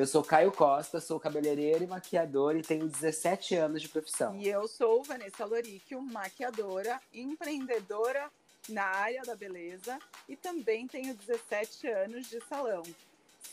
[0.00, 4.34] Eu sou Caio Costa, sou cabeleireiro e maquiador e tenho 17 anos de profissão.
[4.34, 8.30] E eu sou Vanessa Loricchio, maquiadora, empreendedora
[8.70, 12.82] na área da beleza e também tenho 17 anos de salão.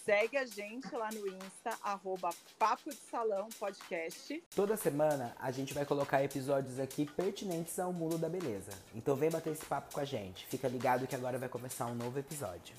[0.05, 4.41] Segue a gente lá no Insta, arroba Papo de Salão Podcast.
[4.55, 8.71] Toda semana a gente vai colocar episódios aqui pertinentes ao mundo da beleza.
[8.95, 10.45] Então vem bater esse papo com a gente.
[10.45, 12.73] Fica ligado que agora vai começar um novo episódio.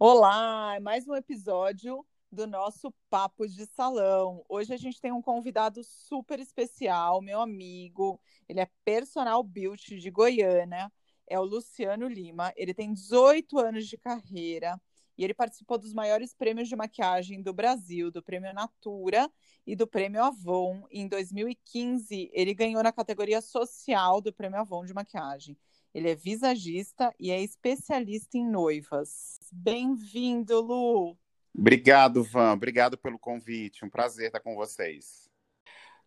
[0.00, 4.44] Olá, é mais um episódio do nosso Papo de Salão.
[4.48, 8.20] Hoje a gente tem um convidado super especial, meu amigo.
[8.48, 10.88] Ele é personal beauty de Goiânia
[11.26, 12.52] é o Luciano Lima.
[12.56, 14.80] Ele tem 18 anos de carreira
[15.16, 19.28] e ele participou dos maiores prêmios de maquiagem do Brasil, do Prêmio Natura
[19.66, 20.86] e do Prêmio Avon.
[20.92, 25.58] Em 2015, ele ganhou na categoria social do Prêmio Avon de maquiagem.
[25.94, 29.38] Ele é visagista e é especialista em noivas.
[29.50, 31.16] Bem-vindo, Lu!
[31.56, 32.52] Obrigado, Van.
[32.52, 33.84] Obrigado pelo convite.
[33.84, 35.28] Um prazer estar com vocês.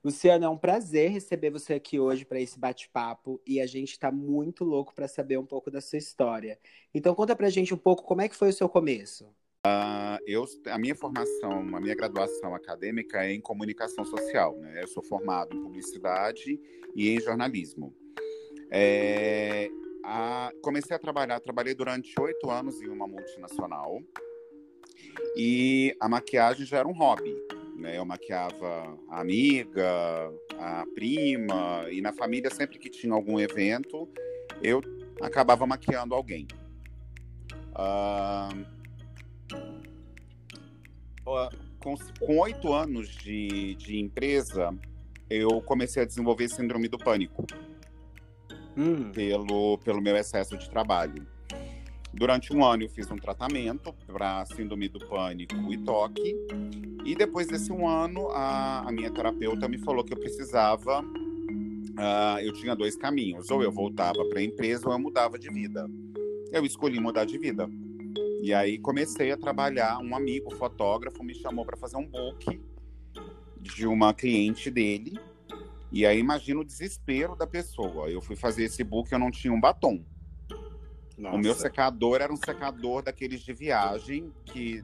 [0.04, 4.12] Luciano, é um prazer receber você aqui hoje para esse bate-papo e a gente está
[4.12, 6.58] muito louco para saber um pouco da sua história.
[6.94, 9.26] Então conta para a gente um pouco como é que foi o seu começo.
[9.66, 14.58] Uh, eu, a minha formação, a minha graduação acadêmica é em comunicação social.
[14.58, 14.82] Né?
[14.82, 16.59] Eu sou formado em publicidade
[16.96, 17.96] e em jornalismo.
[18.74, 19.70] É,
[20.06, 24.02] a, comecei a trabalhar, trabalhei durante oito anos em uma multinacional
[25.36, 27.36] e a maquiagem já era um hobby.
[27.76, 27.98] Né?
[27.98, 34.08] Eu maquiava a amiga, a prima, e na família, sempre que tinha algum evento,
[34.64, 34.82] eu
[35.22, 36.48] acabava maquiando alguém.
[37.74, 38.66] Uh,
[41.80, 44.74] com oito anos de, de empresa,
[45.30, 47.46] eu comecei a desenvolver síndrome do pânico
[48.78, 49.12] hum.
[49.12, 51.26] pelo, pelo meu excesso de trabalho.
[52.14, 56.36] Durante um ano eu fiz um tratamento para síndrome do pânico e toque.
[57.06, 61.02] E depois desse um ano, a, a minha terapeuta me falou que eu precisava.
[61.02, 65.50] Uh, eu tinha dois caminhos: ou eu voltava para a empresa ou eu mudava de
[65.50, 65.90] vida.
[66.52, 67.70] Eu escolhi mudar de vida.
[68.44, 70.00] E aí comecei a trabalhar.
[70.00, 72.62] Um amigo fotógrafo me chamou para fazer um book
[73.62, 75.18] de uma cliente dele.
[75.91, 78.09] E aí imagina o desespero da pessoa.
[78.09, 80.03] Eu fui fazer esse book, eu não tinha um batom.
[81.18, 81.35] Nossa.
[81.35, 84.84] O meu secador era um secador daqueles de viagem que,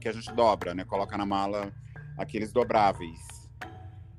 [0.00, 0.84] que a gente dobra, né?
[0.84, 1.74] Coloca na mala
[2.16, 3.18] aqueles dobráveis.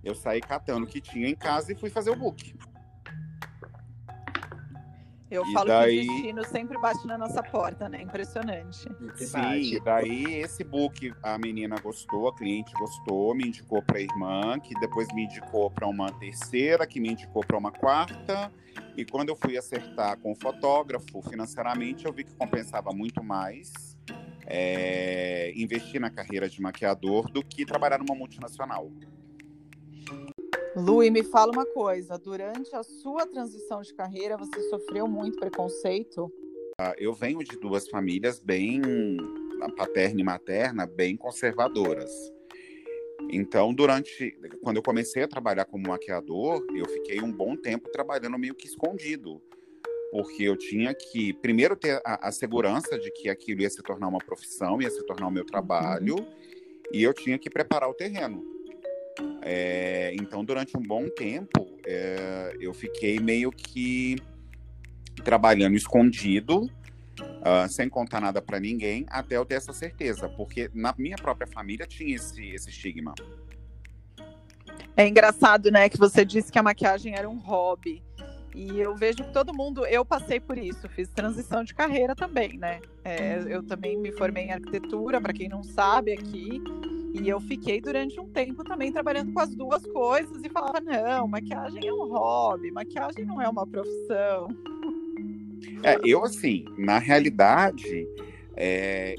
[0.03, 2.55] Eu saí catando o que tinha em casa e fui fazer o book.
[5.31, 6.01] Eu e falo daí...
[6.01, 8.01] que o destino sempre bate na nossa porta, né?
[8.01, 8.87] Impressionante.
[9.15, 14.59] Sim, daí esse book a menina gostou, a cliente gostou, me indicou para a irmã,
[14.59, 18.51] que depois me indicou para uma terceira, que me indicou para uma quarta,
[18.97, 23.97] e quando eu fui acertar com o fotógrafo financeiramente, eu vi que compensava muito mais
[24.45, 28.91] é, investir na carreira de maquiador do que trabalhar numa multinacional.
[30.75, 35.39] Lu, e me fala uma coisa: durante a sua transição de carreira, você sofreu muito
[35.39, 36.31] preconceito?
[36.79, 38.81] Ah, eu venho de duas famílias bem,
[39.75, 42.11] paterna e materna, bem conservadoras.
[43.31, 44.37] Então, durante.
[44.61, 48.67] Quando eu comecei a trabalhar como maquiador, eu fiquei um bom tempo trabalhando meio que
[48.67, 49.41] escondido.
[50.11, 54.07] Porque eu tinha que, primeiro, ter a, a segurança de que aquilo ia se tornar
[54.07, 56.25] uma profissão, ia se tornar o meu trabalho, uhum.
[56.91, 58.58] e eu tinha que preparar o terreno.
[59.41, 64.17] É, então, durante um bom tempo, é, eu fiquei meio que
[65.23, 70.93] trabalhando escondido, uh, sem contar nada para ninguém, até eu ter essa certeza, porque na
[70.97, 73.13] minha própria família tinha esse, esse estigma.
[74.95, 78.01] É engraçado, né, que você disse que a maquiagem era um hobby.
[78.53, 82.57] E eu vejo que todo mundo, eu passei por isso, fiz transição de carreira também,
[82.57, 82.81] né?
[83.03, 86.61] É, eu também me formei em arquitetura, para quem não sabe aqui,
[87.13, 91.27] e eu fiquei durante um tempo também trabalhando com as duas coisas e falava: não,
[91.27, 94.47] maquiagem é um hobby, maquiagem não é uma profissão.
[95.83, 98.07] É, eu, assim, na realidade,
[98.55, 99.15] é,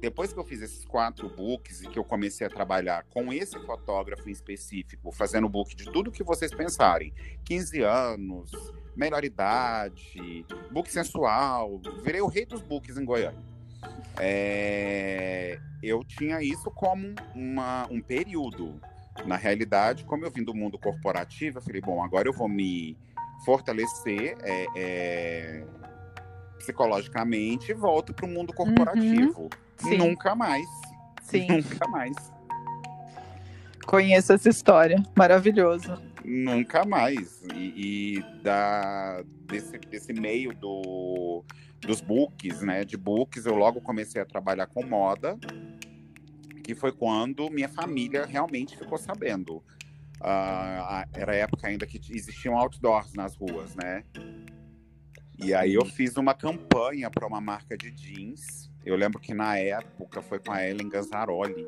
[0.00, 3.58] depois que eu fiz esses quatro books e que eu comecei a trabalhar com esse
[3.60, 7.12] fotógrafo em específico, fazendo book de tudo que vocês pensarem,
[7.44, 8.50] 15 anos,
[8.96, 13.53] melhor idade, book sensual, virei o rei dos books em Goiânia.
[14.18, 18.80] É, eu tinha isso como uma, um período.
[19.26, 22.96] Na realidade, como eu vim do mundo corporativo, eu falei, bom, agora eu vou me
[23.44, 25.64] fortalecer é, é,
[26.58, 28.56] psicologicamente e volto para o mundo uhum.
[28.56, 29.48] corporativo.
[29.84, 29.98] Uhum.
[29.98, 30.66] Nunca mais.
[31.22, 31.46] Sim.
[31.62, 32.16] Nunca mais.
[33.86, 35.02] Conheço essa história.
[35.14, 35.96] Maravilhoso.
[36.24, 37.42] Nunca mais.
[37.54, 41.44] E, e da, desse, desse meio do,
[41.86, 42.84] dos books, né?
[42.84, 45.38] De books, eu logo comecei a trabalhar com moda,
[46.62, 49.62] que foi quando minha família realmente ficou sabendo.
[50.20, 54.04] Uh, era a época ainda que existiam outdoors nas ruas, né?
[55.38, 58.70] E aí eu fiz uma campanha para uma marca de jeans.
[58.84, 61.66] Eu lembro que na época foi com a Ellen Ganzaroli.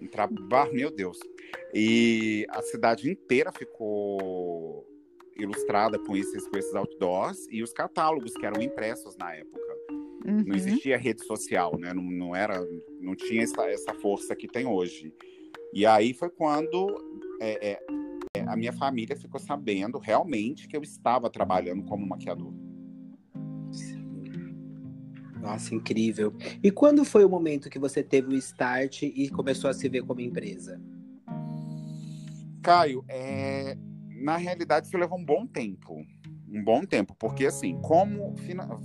[0.00, 1.18] Um trabalho, meu Deus.
[1.72, 4.41] E a cidade inteira ficou
[5.42, 9.60] ilustrada com esses, com esses outdoors e os catálogos que eram impressos na época.
[10.24, 10.44] Uhum.
[10.46, 11.92] Não existia rede social, né?
[11.92, 12.64] Não, não era,
[13.00, 15.12] não tinha essa, essa força que tem hoje.
[15.72, 16.86] E aí foi quando
[17.40, 17.80] é, é,
[18.36, 22.52] é, a minha família ficou sabendo realmente que eu estava trabalhando como maquiador.
[25.40, 26.32] Nossa, incrível.
[26.62, 30.02] E quando foi o momento que você teve o start e começou a se ver
[30.02, 30.80] como empresa?
[32.62, 33.76] Caio, é...
[34.22, 36.04] na realidade isso levou um bom tempo.
[36.48, 38.34] Um bom tempo, porque assim, como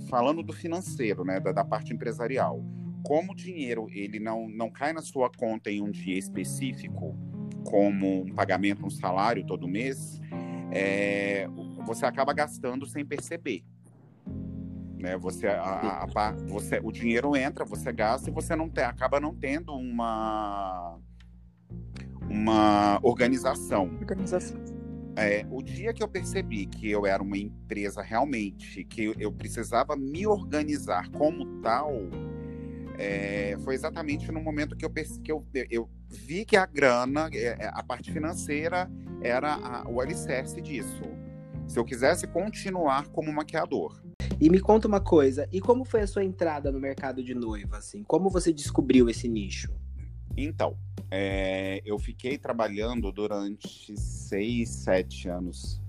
[0.08, 2.64] falando do financeiro, né, da, da parte empresarial,
[3.04, 7.14] como o dinheiro ele não, não cai na sua conta em um dia específico,
[7.64, 10.18] como um pagamento, um salário todo mês,
[10.70, 11.46] é,
[11.86, 13.62] você acaba gastando sem perceber.
[14.98, 15.16] Né?
[15.18, 19.34] Você, a, a, você, o dinheiro entra, você gasta e você não tem, acaba não
[19.34, 20.98] tendo uma
[22.28, 23.84] uma organização.
[24.00, 24.77] Organização.
[25.18, 29.96] É, o dia que eu percebi que eu era uma empresa realmente, que eu precisava
[29.96, 31.90] me organizar como tal,
[32.96, 37.46] é, foi exatamente no momento que eu, que eu, eu vi que a grana, é,
[37.46, 38.88] é, a parte financeira,
[39.20, 41.02] era a, o alicerce disso.
[41.66, 44.00] Se eu quisesse continuar como maquiador.
[44.40, 47.78] E me conta uma coisa, e como foi a sua entrada no mercado de noiva,
[47.78, 48.04] assim?
[48.04, 49.72] Como você descobriu esse nicho?
[50.44, 50.76] Então,
[51.10, 55.80] é, eu fiquei trabalhando durante seis, sete anos,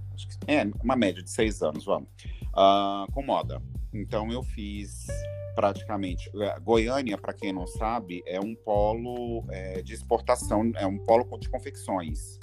[0.48, 2.10] é, uma média de seis anos, vamos,
[2.54, 3.62] uh, com moda.
[3.94, 5.08] Então, eu fiz
[5.56, 6.32] praticamente.
[6.42, 11.26] É, Goiânia, para quem não sabe, é um polo é, de exportação, é um polo
[11.38, 12.40] de confecções.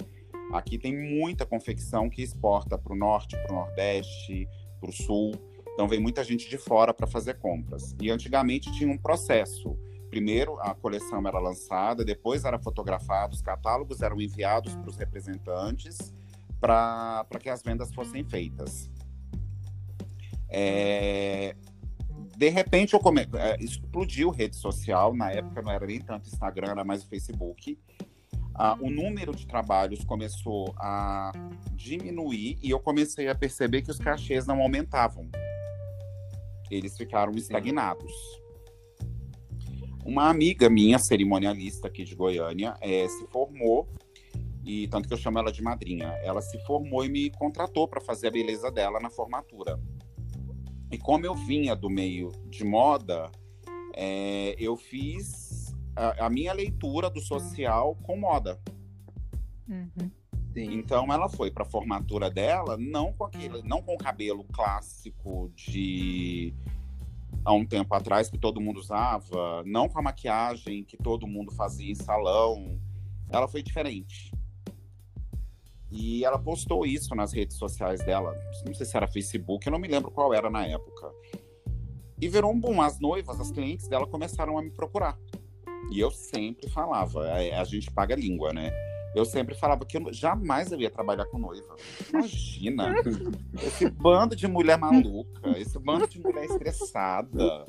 [0.53, 4.47] Aqui tem muita confecção que exporta para o norte, para o nordeste,
[4.79, 5.33] para o sul.
[5.73, 7.95] Então vem muita gente de fora para fazer compras.
[8.01, 9.77] E antigamente tinha um processo.
[10.17, 16.11] Primeiro a coleção era lançada, depois era fotografado, os catálogos eram enviados para os representantes
[16.59, 18.89] para que as vendas fossem feitas.
[20.49, 21.55] É,
[22.35, 23.29] de repente eu come...
[23.35, 27.79] É, explodiu rede social, na época não era nem tanto Instagram, era mais o Facebook.
[28.55, 31.31] Ah, o número de trabalhos começou a
[31.73, 35.29] diminuir e eu comecei a perceber que os cachês não aumentavam
[36.69, 38.11] eles ficaram estagnados.
[40.07, 43.89] Uma amiga minha, cerimonialista aqui de Goiânia, é, se formou,
[44.63, 46.07] e tanto que eu chamo ela de madrinha.
[46.23, 49.77] Ela se formou e me contratou para fazer a beleza dela na formatura.
[50.89, 53.29] E como eu vinha do meio de moda,
[53.93, 58.57] é, eu fiz a, a, minha leitura do social com moda.
[59.67, 60.09] Uhum.
[60.55, 65.51] Então ela foi para a formatura dela não com aquele, não com o cabelo clássico
[65.53, 66.53] de
[67.43, 71.51] há um tempo atrás que todo mundo usava, não com a maquiagem que todo mundo
[71.51, 72.79] fazia em salão.
[73.29, 74.31] Ela foi diferente.
[75.89, 78.33] E ela postou isso nas redes sociais dela.
[78.65, 81.11] Não sei se era Facebook, eu não me lembro qual era na época.
[82.19, 82.81] E virou um boom.
[82.81, 85.17] As noivas, as clientes dela começaram a me procurar.
[85.91, 88.71] E eu sempre falava, a, a gente paga língua, né?
[89.17, 91.75] Eu sempre falava que eu jamais eu ia trabalhar com noiva.
[92.13, 92.93] Imagina!
[93.65, 97.65] esse bando de mulher maluca, esse bando de mulher estressada.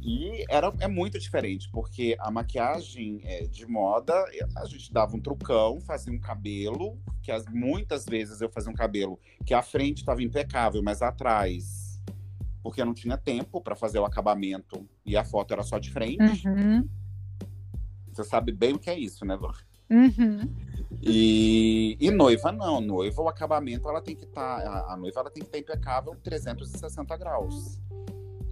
[0.00, 4.14] E era, é muito diferente, porque a maquiagem é, de moda,
[4.56, 8.74] a gente dava um trucão, fazia um cabelo, que as, muitas vezes eu fazia um
[8.74, 12.02] cabelo que a frente estava impecável, mas atrás,
[12.62, 15.90] porque eu não tinha tempo para fazer o acabamento e a foto era só de
[15.90, 16.48] frente.
[16.48, 16.88] Uhum.
[18.12, 19.52] Você sabe bem o que é isso, né, Lu?
[19.90, 20.48] Uhum.
[21.02, 25.20] E, e, noiva não, noiva o acabamento ela tem que estar, tá, a, a, noiva
[25.20, 27.80] ela tem que estar impecável 360 graus.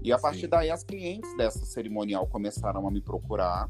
[0.02, 0.48] E a partir Sim.
[0.48, 3.68] daí as clientes dessa cerimonial começaram a me procurar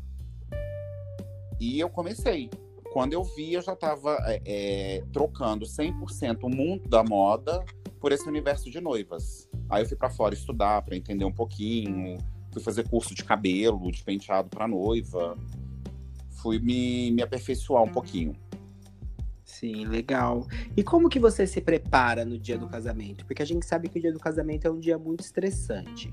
[1.58, 2.50] e eu comecei.
[2.92, 7.64] Quando eu vi, eu já estava é, é, trocando 100% o mundo da moda
[8.00, 9.48] por esse universo de noivas.
[9.68, 12.18] Aí eu fui para fora estudar para entender um pouquinho,
[12.52, 15.36] fui fazer curso de cabelo, de penteado para noiva
[16.36, 18.34] fui me, me aperfeiçoar um pouquinho.
[19.44, 20.46] Sim, legal.
[20.76, 23.24] E como que você se prepara no dia do casamento?
[23.24, 26.12] Porque a gente sabe que o dia do casamento é um dia muito estressante.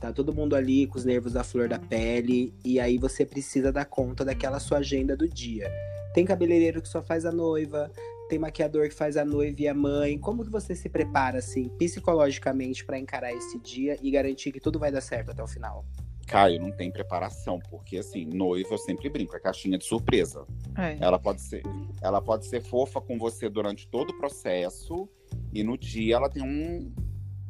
[0.00, 3.72] Tá todo mundo ali com os nervos à flor da pele e aí você precisa
[3.72, 5.70] dar conta daquela sua agenda do dia.
[6.14, 7.90] Tem cabeleireiro que só faz a noiva,
[8.28, 10.18] tem maquiador que faz a noiva e a mãe.
[10.18, 14.78] Como que você se prepara, assim, psicologicamente, para encarar esse dia e garantir que tudo
[14.78, 15.84] vai dar certo até o final?
[16.28, 20.46] Caio, não tem preparação, porque assim, noiva eu sempre brinco, é caixinha de surpresa.
[20.76, 20.98] É.
[21.00, 21.62] Ela pode ser,
[22.02, 25.08] ela pode ser fofa com você durante todo o processo
[25.52, 26.92] e no dia ela tem um,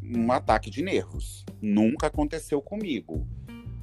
[0.01, 1.45] um ataque de nervos.
[1.61, 3.27] Nunca aconteceu comigo.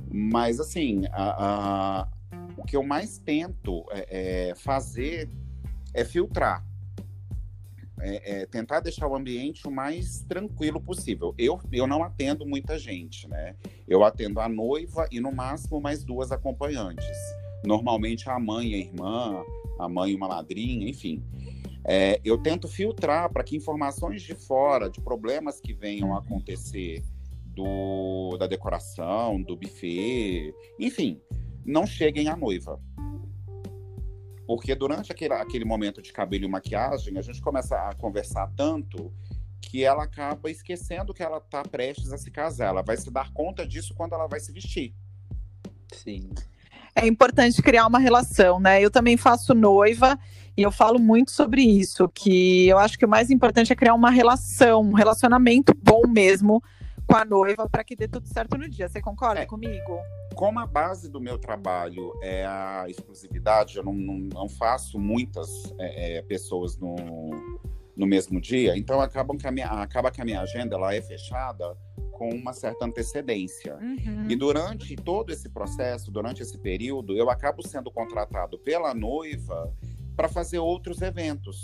[0.09, 2.07] Mas assim, a, a,
[2.55, 5.29] o que eu mais tento é, é fazer
[5.93, 6.65] é filtrar
[7.99, 11.33] é, é, tentar deixar o ambiente o mais tranquilo possível.
[11.37, 13.55] Eu, eu não atendo muita gente, né?
[13.87, 17.17] Eu atendo a noiva e no máximo mais duas acompanhantes.
[17.65, 19.43] Normalmente a mãe e a irmã,
[19.79, 21.23] a mãe e uma madrinha, enfim.
[21.87, 27.03] É, eu tento filtrar para que informações de fora, de problemas que venham a acontecer
[27.55, 31.21] do, da decoração, do buffet, enfim,
[31.65, 32.79] não cheguem à noiva.
[34.45, 39.11] Porque durante aquele, aquele momento de cabelo e maquiagem, a gente começa a conversar tanto
[39.61, 42.67] que ela acaba esquecendo que ela está prestes a se casar.
[42.67, 44.93] Ela vai se dar conta disso quando ela vai se vestir.
[45.91, 46.29] Sim.
[46.95, 48.81] É importante criar uma relação, né?
[48.81, 50.17] Eu também faço noiva
[50.55, 53.93] e eu falo muito sobre isso, que eu acho que o mais importante é criar
[53.93, 56.63] uma relação, um relacionamento bom mesmo
[57.07, 58.87] com a noiva para que dê tudo certo no dia.
[58.89, 59.45] Você concorda é.
[59.45, 59.99] comigo?
[60.35, 65.49] como a base do meu trabalho é a exclusividade, eu não, não, não faço muitas
[65.79, 66.95] é, é, pessoas no,
[67.95, 71.01] no mesmo dia, então acaba que, a minha, acaba que a minha agenda ela é
[71.01, 71.75] fechada
[72.11, 73.75] com uma certa antecedência.
[73.77, 74.29] Uhum.
[74.29, 79.73] E durante todo esse processo, durante esse período, eu acabo sendo contratado pela noiva
[80.15, 81.63] para fazer outros eventos.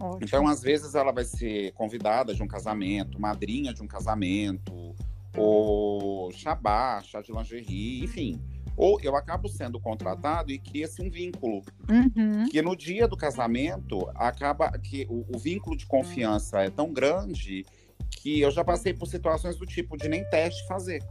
[0.00, 0.20] Ótimo.
[0.22, 4.94] Então, às vezes, ela vai ser convidada de um casamento, madrinha de um casamento,
[5.36, 8.40] ou chabá, chá de lingerie, enfim.
[8.76, 11.62] Ou eu acabo sendo contratado e cria-se um vínculo.
[11.88, 12.48] Uhum.
[12.50, 17.64] Que no dia do casamento acaba que o, o, vínculo de confiança é tão grande
[18.10, 21.02] que eu já passei por situações do tipo de nem teste fazer.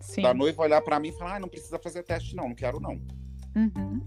[0.00, 0.22] Sim.
[0.22, 2.78] Da noiva olhar para mim e falar: ah, não precisa fazer teste, não, não quero,
[2.80, 3.00] não.
[3.56, 4.02] Uhum.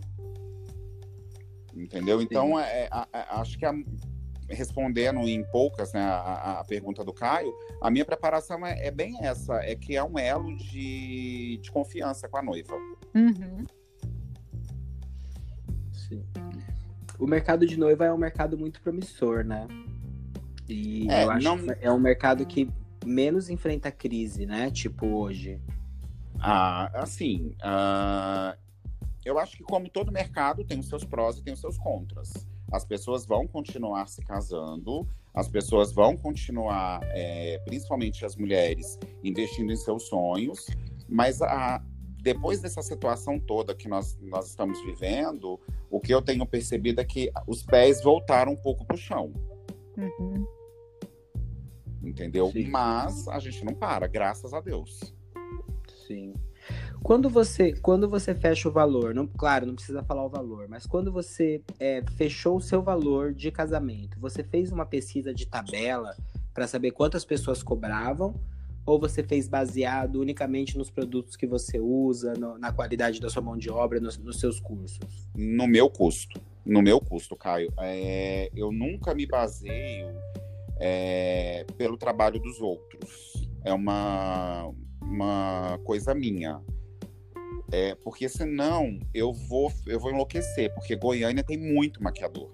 [1.76, 2.22] Entendeu?
[2.22, 3.74] Então, é, é, é, acho que a,
[4.50, 9.18] respondendo em poucas né, a, a, pergunta do Caio, a minha preparação é, é, bem
[9.22, 12.76] essa, é criar um elo de, de confiança com a noiva.
[13.16, 13.66] Uhum.
[15.94, 16.26] Sim.
[17.20, 19.68] O mercado de noiva é um mercado muito promissor, né?
[20.68, 21.58] E é, eu acho não...
[21.58, 22.70] que é um mercado que
[23.06, 24.72] menos enfrenta crise, né?
[24.72, 25.62] Tipo hoje.
[26.40, 28.58] Ah, assim, uh,
[29.26, 32.49] eu acho que como todo mercado tem os seus prós e tem os seus contras
[32.72, 39.72] as pessoas vão continuar se casando, as pessoas vão continuar, é, principalmente as mulheres, investindo
[39.72, 40.68] em seus sonhos,
[41.08, 41.84] mas a,
[42.22, 45.60] depois dessa situação toda que nós, nós estamos vivendo,
[45.90, 49.34] o que eu tenho percebido é que os pés voltaram um pouco para o chão.
[49.98, 50.46] Uhum.
[52.04, 52.52] Entendeu?
[52.52, 52.70] Sim.
[52.70, 55.14] Mas a gente não para, graças a Deus.
[56.08, 56.34] Sim.
[57.04, 60.86] Quando você, quando você fecha o valor, não, claro, não precisa falar o valor, mas
[60.86, 66.16] quando você é, fechou o seu valor de casamento, você fez uma pesquisa de tabela
[66.54, 68.36] para saber quantas pessoas cobravam?
[68.86, 73.42] Ou você fez baseado unicamente nos produtos que você usa, no, na qualidade da sua
[73.42, 75.30] mão de obra, nos, nos seus cursos?
[75.36, 76.42] No meu custo.
[76.66, 77.72] No meu custo, Caio.
[77.78, 80.10] É, eu nunca me baseio
[80.80, 83.48] é, pelo trabalho dos outros.
[83.64, 86.60] É uma, uma coisa minha.
[87.72, 92.50] É, porque senão eu vou, eu vou enlouquecer, porque Goiânia tem muito maquiador.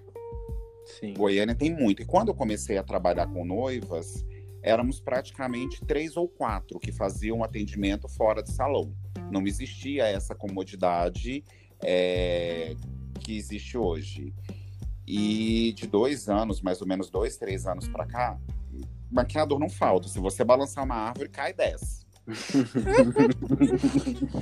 [0.84, 1.14] Sim.
[1.14, 2.02] Goiânia tem muito.
[2.02, 4.24] E quando eu comecei a trabalhar com noivas,
[4.62, 8.94] éramos praticamente três ou quatro que faziam atendimento fora de salão.
[9.30, 11.44] Não existia essa comodidade
[11.82, 12.74] é,
[13.20, 14.32] que existe hoje.
[15.06, 18.38] E de dois anos, mais ou menos dois, três anos para cá,
[19.10, 20.08] maquiador não falta.
[20.08, 22.05] Se você balançar uma árvore, cai dez.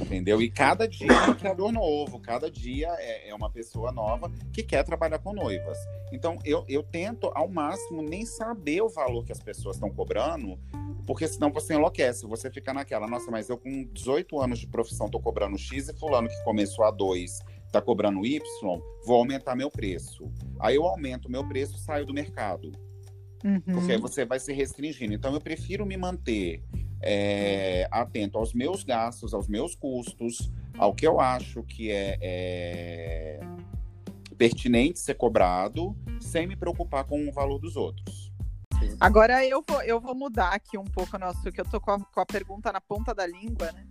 [0.07, 0.41] Entendeu?
[0.41, 4.63] E cada dia é um criador novo, cada dia é, é, uma pessoa nova que
[4.63, 5.79] quer trabalhar com noivas.
[6.13, 10.59] Então eu, eu tento ao máximo nem saber o valor que as pessoas estão cobrando,
[11.07, 12.27] porque senão você enlouquece.
[12.27, 15.95] Você fica naquela, nossa, mas eu com 18 anos de profissão tô cobrando X e
[15.95, 17.41] fulano que começou a 2
[17.75, 18.41] tá cobrando Y,
[19.05, 20.31] vou aumentar meu preço.
[20.61, 22.71] Aí eu aumento meu preço, saio do mercado.
[23.45, 23.61] Uhum.
[23.61, 25.13] Porque aí você vai se restringindo.
[25.13, 26.63] Então eu prefiro me manter
[27.05, 33.41] é, atento aos meus gastos, aos meus custos, ao que eu acho que é, é
[34.37, 38.33] pertinente ser cobrado, sem me preocupar com o valor dos outros.
[39.01, 42.01] Agora eu vou, eu vou mudar aqui um pouco nosso, que eu tô com a,
[42.01, 43.87] com a pergunta na ponta da língua, né?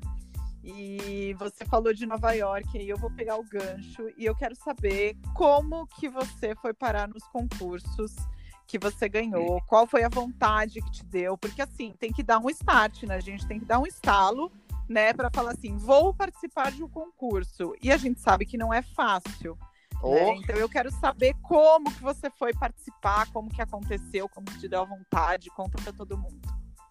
[0.63, 4.55] E você falou de Nova York, aí eu vou pegar o gancho e eu quero
[4.55, 8.15] saber como que você foi parar nos concursos
[8.67, 12.39] que você ganhou, qual foi a vontade que te deu, porque assim, tem que dar
[12.39, 13.15] um start, né?
[13.15, 14.51] A gente tem que dar um estalo,
[14.87, 17.73] né, para falar assim, vou participar de um concurso.
[17.81, 19.57] E a gente sabe que não é fácil.
[19.93, 19.99] Né?
[20.01, 20.13] Oh.
[20.13, 20.35] Né?
[20.37, 24.67] Então eu quero saber como que você foi participar, como que aconteceu, como que te
[24.67, 26.41] deu a vontade, conta para todo mundo.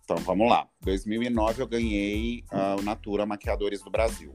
[0.04, 0.66] Então vamos lá.
[0.82, 4.34] 2009 eu ganhei uh, o Natura Maquiadores do Brasil.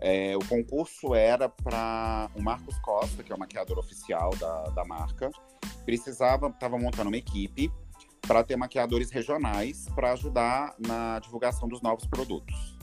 [0.00, 4.84] É, o concurso era para o Marcos Costa, que é o maquiador oficial da, da
[4.84, 5.30] marca.
[5.84, 7.70] Precisava, estava montando uma equipe
[8.26, 12.74] para ter maquiadores regionais para ajudar na divulgação dos novos produtos.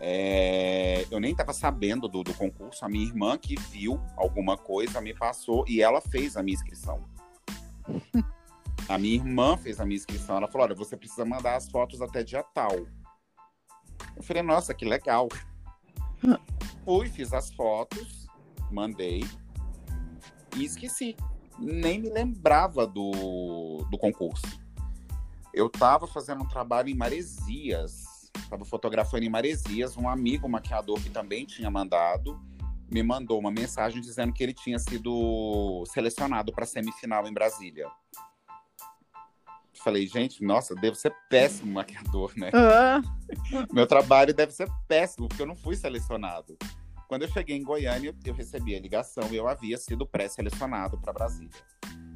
[0.00, 5.00] É, eu nem estava sabendo do, do, concurso, a minha irmã que viu alguma coisa
[5.00, 7.02] me passou e ela fez a minha inscrição.
[8.88, 10.36] a minha irmã fez a minha inscrição.
[10.36, 12.72] Ela falou: Olha, você precisa mandar as fotos até dia tal.
[14.14, 15.28] Eu falei: Nossa, que legal.
[16.84, 18.26] Fui, fiz as fotos,
[18.70, 19.24] mandei
[20.56, 21.16] e esqueci.
[21.58, 24.46] Nem me lembrava do, do concurso.
[25.52, 29.96] Eu estava fazendo um trabalho em Maresias, estava fotografando em Maresias.
[29.96, 32.38] Um amigo maquiador que também tinha mandado
[32.90, 37.88] me mandou uma mensagem dizendo que ele tinha sido selecionado para semifinal em Brasília.
[39.84, 42.50] Falei, gente, nossa, devo ser péssimo maquiador, né?
[42.54, 43.68] Uhum.
[43.70, 46.56] Meu trabalho deve ser péssimo, porque eu não fui selecionado.
[47.06, 51.12] Quando eu cheguei em Goiânia, eu recebi a ligação e eu havia sido pré-selecionado para
[51.12, 51.50] Brasília.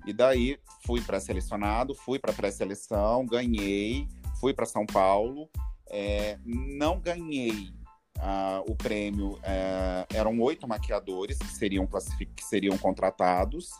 [0.06, 4.08] E daí fui pré-selecionado, fui para pré-seleção, ganhei,
[4.40, 5.50] fui para São Paulo.
[5.90, 7.70] É, não ganhei
[8.16, 13.70] uh, o prêmio, uh, eram oito maquiadores que seriam, que seriam contratados.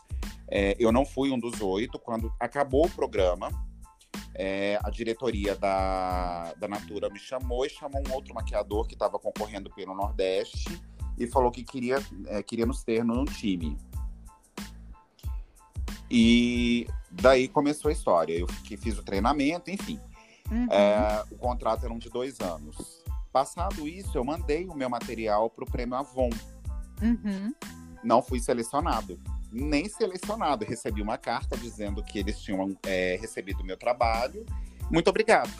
[0.47, 1.97] É, eu não fui um dos oito.
[1.97, 3.49] Quando acabou o programa,
[4.41, 9.19] é, a diretoria da, da Natura me chamou e chamou um outro maquiador que estava
[9.19, 10.81] concorrendo pelo Nordeste
[11.17, 13.77] e falou que queria, é, queria nos ter no time.
[16.09, 18.33] E daí começou a história.
[18.33, 19.99] Eu que fiz o treinamento, enfim.
[20.49, 20.67] Uhum.
[20.71, 23.03] É, o contrato era um de dois anos.
[23.33, 26.29] Passado isso, eu mandei o meu material para o Prêmio Avon.
[27.01, 27.53] Uhum.
[28.01, 29.19] Não fui selecionado
[29.51, 30.65] nem selecionado.
[30.65, 34.45] Recebi uma carta dizendo que eles tinham é, recebido o meu trabalho.
[34.91, 35.51] Muito obrigado.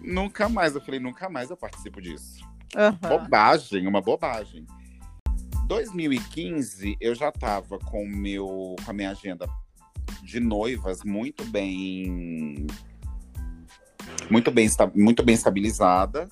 [0.00, 2.44] Nunca mais, eu falei, nunca mais eu participo disso.
[2.76, 3.08] Uhum.
[3.08, 4.66] Bobagem, uma bobagem.
[5.66, 9.48] 2015, eu já estava com, meu, com a minha agenda
[10.22, 12.66] de noivas muito bem
[14.30, 16.28] muito bem, muito bem estabilizada.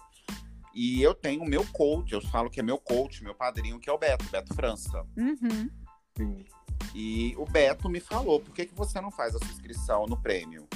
[0.74, 3.88] E eu tenho o meu coach, eu falo que é meu coach, meu padrinho, que
[3.88, 5.06] é o Beto, Beto França.
[5.16, 5.70] Uhum.
[6.94, 10.20] E o Beto me falou, por que, que você não faz a sua inscrição no
[10.20, 10.66] prêmio?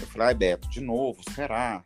[0.00, 1.82] Eu falei, ai, Beto, de novo, será?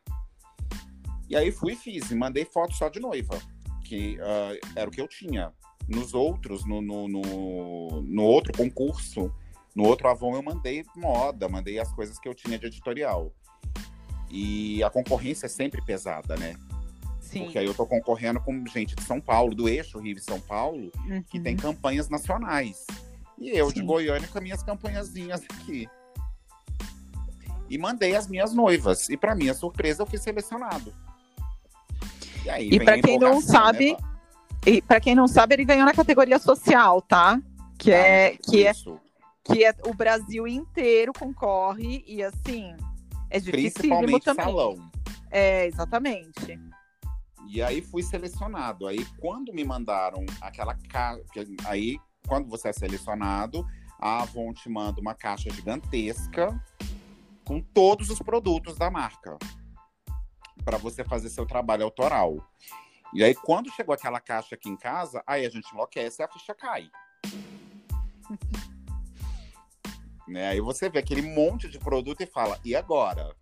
[1.28, 3.40] E aí fui e fiz, e mandei foto só de noiva,
[3.84, 5.52] que uh, era o que eu tinha.
[5.88, 9.32] Nos outros, no, no, no, no outro concurso,
[9.74, 13.32] no outro Avon, eu mandei moda, mandei as coisas que eu tinha de editorial.
[14.30, 16.54] E a concorrência é sempre pesada, né?
[17.22, 17.44] Sim.
[17.44, 20.40] Porque aí eu tô concorrendo com gente de São Paulo, do eixo Rio e São
[20.40, 21.22] Paulo, uhum.
[21.22, 22.84] que tem campanhas nacionais.
[23.38, 23.74] E eu Sim.
[23.74, 25.88] de Goiânia com as minhas campanhazinhas aqui.
[27.70, 29.08] E mandei as minhas noivas.
[29.08, 30.92] E para minha surpresa, eu fui selecionado.
[32.44, 33.98] E aí, e para quem não né, sabe, né,
[34.66, 37.40] e para quem não sabe, ele ganhou na categoria social, tá?
[37.78, 38.72] Que ah, é que é
[39.44, 42.76] que é o Brasil inteiro concorre e assim
[43.30, 44.44] é difícil Principalmente também.
[44.44, 44.90] salão.
[45.30, 46.60] É, exatamente.
[47.48, 48.86] E aí fui selecionado.
[48.86, 51.22] Aí quando me mandaram aquela caixa,
[51.66, 53.66] aí quando você é selecionado,
[53.98, 56.60] a Avon te manda uma caixa gigantesca
[57.44, 59.38] com todos os produtos da marca
[60.64, 62.36] para você fazer seu trabalho autoral.
[63.12, 66.28] E aí quando chegou aquela caixa aqui em casa, aí a gente enlouquece e a
[66.28, 66.88] ficha cai.
[70.26, 70.48] né?
[70.48, 73.36] Aí você vê aquele monte de produto e fala: "E agora?"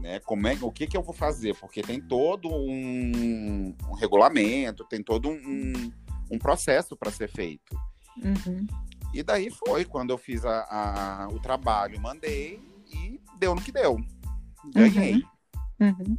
[0.00, 0.20] Né?
[0.20, 1.54] Como é, o que, que eu vou fazer?
[1.56, 5.92] Porque tem todo um, um regulamento, tem todo um,
[6.30, 7.76] um processo para ser feito.
[8.22, 8.66] Uhum.
[9.12, 12.60] E daí foi quando eu fiz a, a, o trabalho, mandei
[12.92, 13.96] e deu no que deu.
[14.74, 15.14] Ganhei.
[15.14, 15.88] Uhum.
[15.88, 16.16] Uhum.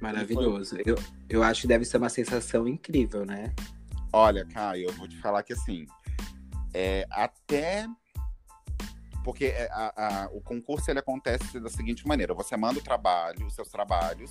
[0.00, 0.76] Maravilhoso.
[0.84, 0.96] Eu,
[1.28, 3.54] eu acho que deve ser uma sensação incrível, né?
[4.12, 5.86] Olha, Caio, eu vou te falar que assim,
[6.72, 7.88] é, até
[9.26, 13.44] porque é, a, a, o concurso ele acontece da seguinte maneira: você manda o trabalho,
[13.44, 14.30] os seus trabalhos,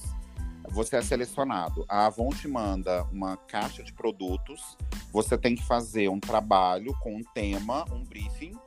[0.70, 1.84] você é selecionado.
[1.90, 4.78] A Avon te manda uma caixa de produtos,
[5.12, 8.58] você tem que fazer um trabalho com um tema, um briefing,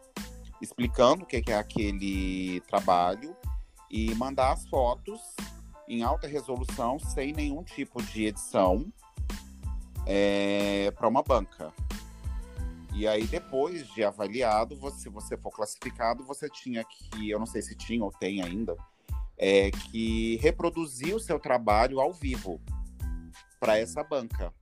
[0.61, 3.35] explicando o que é aquele trabalho.
[3.91, 5.19] e mandar as fotos
[5.89, 8.85] em alta resolução, sem nenhum tipo de edição,
[10.05, 11.73] é, para uma banca.
[12.99, 17.47] E aí, depois de avaliado, você, se você for classificado, você tinha que, eu não
[17.47, 18.77] sei se tinha ou tem ainda,
[19.37, 22.61] é, que reproduzir o seu trabalho ao vivo
[23.61, 24.53] para essa banca.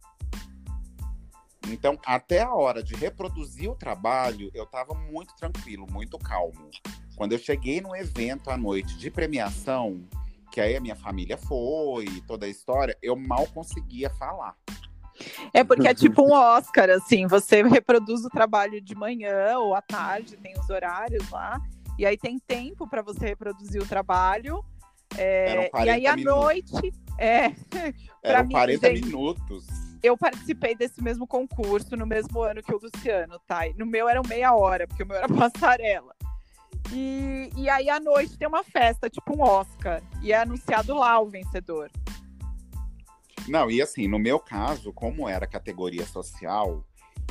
[1.68, 6.70] Então, até a hora de reproduzir o trabalho, eu estava muito tranquilo, muito calmo.
[7.16, 10.06] Quando eu cheguei no evento à noite de premiação,
[10.52, 14.54] que aí a minha família foi, toda a história, eu mal conseguia falar.
[15.52, 19.82] É porque é tipo um Oscar, assim, você reproduz o trabalho de manhã ou à
[19.82, 21.60] tarde, tem os horários lá,
[21.98, 24.64] e aí tem tempo para você reproduzir o trabalho.
[25.16, 26.92] É, e aí à noite.
[27.18, 27.52] É,
[28.22, 32.78] Eram mim, 40 gente, minutos eu participei desse mesmo concurso no mesmo ano que o
[32.78, 33.62] Luciano, tá?
[33.76, 36.14] No meu era meia hora, porque o meu era passarela.
[36.92, 41.18] E, e aí à noite tem uma festa, tipo um Oscar, e é anunciado lá
[41.18, 41.90] o vencedor.
[43.48, 46.84] Não, e assim, no meu caso, como era categoria social,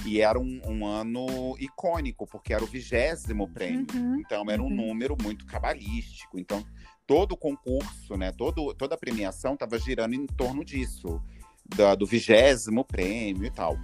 [0.03, 3.87] e era um, um ano icônico, porque era o vigésimo prêmio.
[3.93, 4.75] Uhum, então era um uhum.
[4.75, 6.37] número muito cabalístico.
[6.37, 6.65] Então,
[7.07, 11.21] todo o concurso, né, todo, toda a premiação estava girando em torno disso
[11.65, 13.77] da, do vigésimo prêmio e tal.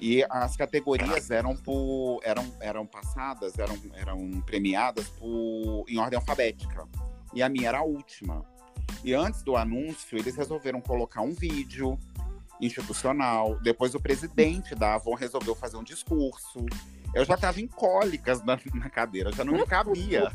[0.00, 6.86] E as categorias eram por, eram, eram passadas, eram, eram premiadas por, em ordem alfabética.
[7.34, 8.44] E a minha era a última.
[9.04, 11.98] E antes do anúncio, eles resolveram colocar um vídeo
[12.60, 13.58] institucional.
[13.60, 16.64] Depois o presidente da Avon resolveu fazer um discurso.
[17.14, 20.30] Eu já estava em cólicas na, na cadeira, já não me cabia.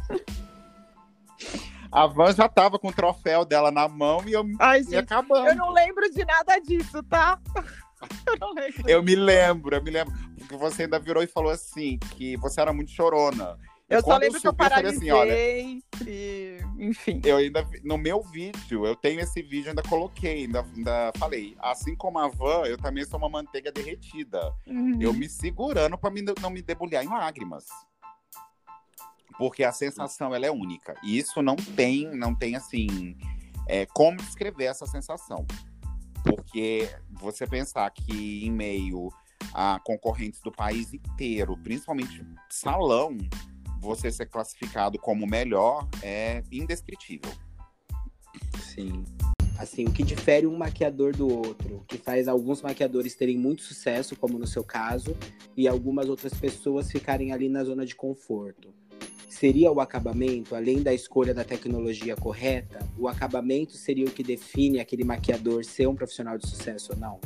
[1.92, 5.48] A Van já tava com o troféu dela na mão e eu Ai, gente, acabando.
[5.48, 7.40] Eu não lembro de nada disso, tá?
[8.28, 8.90] Eu não lembro.
[8.90, 10.14] Eu me lembro, eu me lembro.
[10.38, 13.58] Porque você ainda virou e falou assim, que você era muito chorona.
[13.94, 15.34] Eu só lembro eu que eu paralisei, eu assim, olha,
[16.08, 16.60] e...
[16.80, 17.22] enfim.
[17.24, 21.96] Eu ainda, no meu vídeo, eu tenho esse vídeo, ainda coloquei, ainda, ainda falei, assim
[21.96, 24.54] como a Van, eu também sou uma manteiga derretida.
[24.68, 25.02] Uhum.
[25.02, 27.66] Eu me segurando para não me debulhar em lágrimas
[29.38, 30.96] porque a sensação ela é única.
[31.04, 33.18] E isso não tem, não tem assim,
[33.68, 35.46] é, como descrever essa sensação.
[36.24, 39.10] Porque você pensar que em meio
[39.54, 43.18] a concorrentes do país inteiro, principalmente salão,
[43.84, 47.32] você ser classificado como melhor é indescritível.
[48.74, 49.04] Sim.
[49.60, 54.16] Assim, o que difere um maquiador do outro, que faz alguns maquiadores terem muito sucesso,
[54.16, 55.16] como no seu caso,
[55.56, 58.74] e algumas outras pessoas ficarem ali na zona de conforto
[59.44, 64.80] seria o acabamento, além da escolha da tecnologia correta, o acabamento seria o que define
[64.80, 67.20] aquele maquiador ser um profissional de sucesso ou não?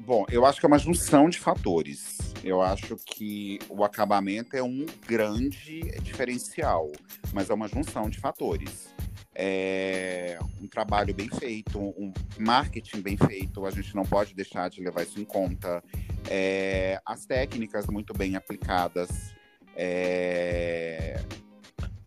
[0.00, 2.18] Bom, eu acho que é uma junção de fatores.
[2.42, 6.90] Eu acho que o acabamento é um grande diferencial,
[7.32, 8.92] mas é uma junção de fatores.
[9.34, 14.82] É um trabalho bem feito, um marketing bem feito, a gente não pode deixar de
[14.82, 15.82] levar isso em conta.
[16.28, 19.32] É, as técnicas muito bem aplicadas,
[19.74, 21.22] é,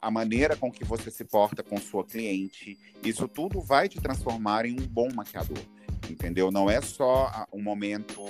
[0.01, 4.65] a maneira com que você se porta com sua cliente, isso tudo vai te transformar
[4.65, 5.57] em um bom maquiador,
[6.09, 6.51] entendeu?
[6.51, 8.21] Não é só o momento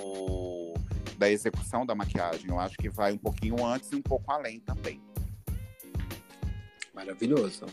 [1.16, 4.60] da execução da maquiagem, eu acho que vai um pouquinho antes e um pouco além
[4.60, 5.00] também.
[6.94, 7.66] Maravilhoso.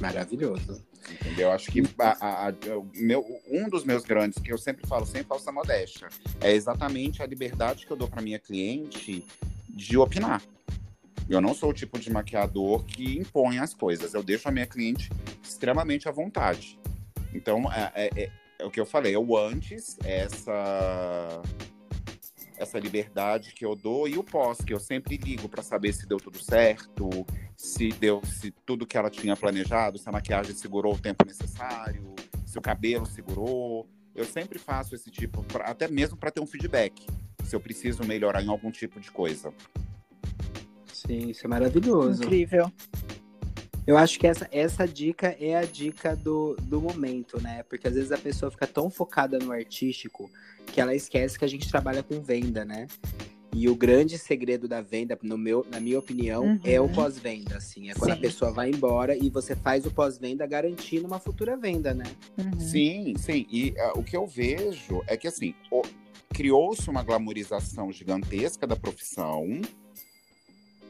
[0.00, 0.82] Maravilhoso.
[1.10, 1.50] Entendeu?
[1.50, 2.52] Acho que a, a, a,
[2.94, 6.08] meu, um dos meus grandes, que eu sempre falo sem falsa modéstia,
[6.40, 9.24] é exatamente a liberdade que eu dou para minha cliente
[9.68, 10.42] de opinar.
[11.28, 14.12] Eu não sou o tipo de maquiador que impõe as coisas.
[14.12, 15.08] Eu deixo a minha cliente
[15.42, 16.78] extremamente à vontade.
[17.32, 19.14] Então, é, é, é, é o que eu falei.
[19.14, 21.42] Eu antes, essa
[22.62, 26.06] essa liberdade que eu dou e o pós, que eu sempre ligo para saber se
[26.06, 27.10] deu tudo certo,
[27.56, 32.14] se deu se tudo que ela tinha planejado, se a maquiagem segurou o tempo necessário,
[32.46, 33.88] se o cabelo segurou.
[34.14, 37.06] Eu sempre faço esse tipo, pra, até mesmo para ter um feedback,
[37.44, 39.52] se eu preciso melhorar em algum tipo de coisa.
[40.92, 42.22] Sim, isso é maravilhoso.
[42.22, 42.70] Incrível.
[43.86, 47.64] Eu acho que essa, essa dica é a dica do, do momento, né?
[47.64, 50.30] Porque às vezes a pessoa fica tão focada no artístico
[50.66, 52.86] que ela esquece que a gente trabalha com venda, né?
[53.54, 56.60] E o grande segredo da venda, no meu, na minha opinião, uhum.
[56.64, 57.90] é o pós-venda, assim.
[57.90, 58.16] É quando sim.
[58.16, 62.04] a pessoa vai embora e você faz o pós-venda garantindo uma futura venda, né?
[62.38, 62.58] Uhum.
[62.58, 63.46] Sim, sim.
[63.50, 65.54] E uh, o que eu vejo é que, assim,
[66.32, 69.60] criou-se uma glamorização gigantesca da profissão,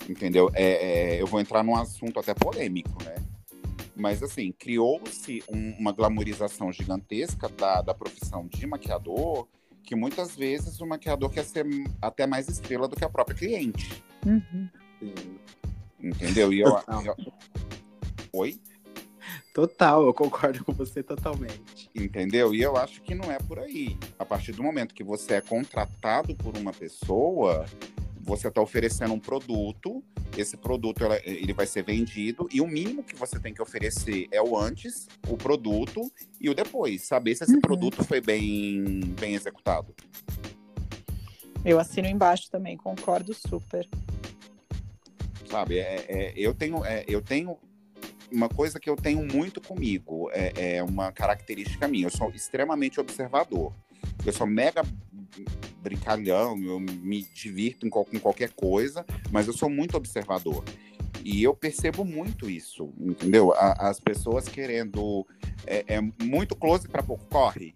[0.08, 0.50] entendeu?
[0.54, 3.14] É, é, eu vou entrar num assunto até polêmico, né?
[3.94, 9.46] Mas, assim, criou-se um, uma glamorização gigantesca da, da profissão de maquiador,
[9.82, 11.66] que muitas vezes o maquiador quer ser
[12.00, 14.02] até mais estrela do que a própria cliente.
[14.26, 14.68] Uhum.
[16.00, 16.52] Entendeu?
[16.52, 17.16] E eu, eu,
[18.32, 18.58] Oi?
[19.54, 21.90] Total, eu concordo com você totalmente.
[21.94, 22.54] Entendeu?
[22.54, 23.98] E eu acho que não é por aí.
[24.18, 27.66] A partir do momento que você é contratado por uma pessoa,
[28.22, 30.02] você está oferecendo um produto,
[30.36, 34.40] esse produto ele vai ser vendido, e o mínimo que você tem que oferecer é
[34.40, 37.02] o antes, o produto e o depois.
[37.02, 37.60] Saber se esse uhum.
[37.60, 39.94] produto foi bem, bem executado.
[41.64, 43.88] Eu assino embaixo também, concordo super.
[45.48, 47.58] Sabe, é, é eu, tenho, é, eu tenho
[48.30, 52.06] uma coisa que eu tenho muito comigo, é, é uma característica minha.
[52.06, 53.72] Eu sou extremamente observador.
[54.24, 54.82] Eu sou mega
[55.82, 60.64] brincalhão, eu me divirto com qualquer coisa, mas eu sou muito observador.
[61.24, 63.52] E eu percebo muito isso, entendeu?
[63.56, 65.26] as pessoas querendo.
[65.66, 67.74] É, é muito close para pouco corre.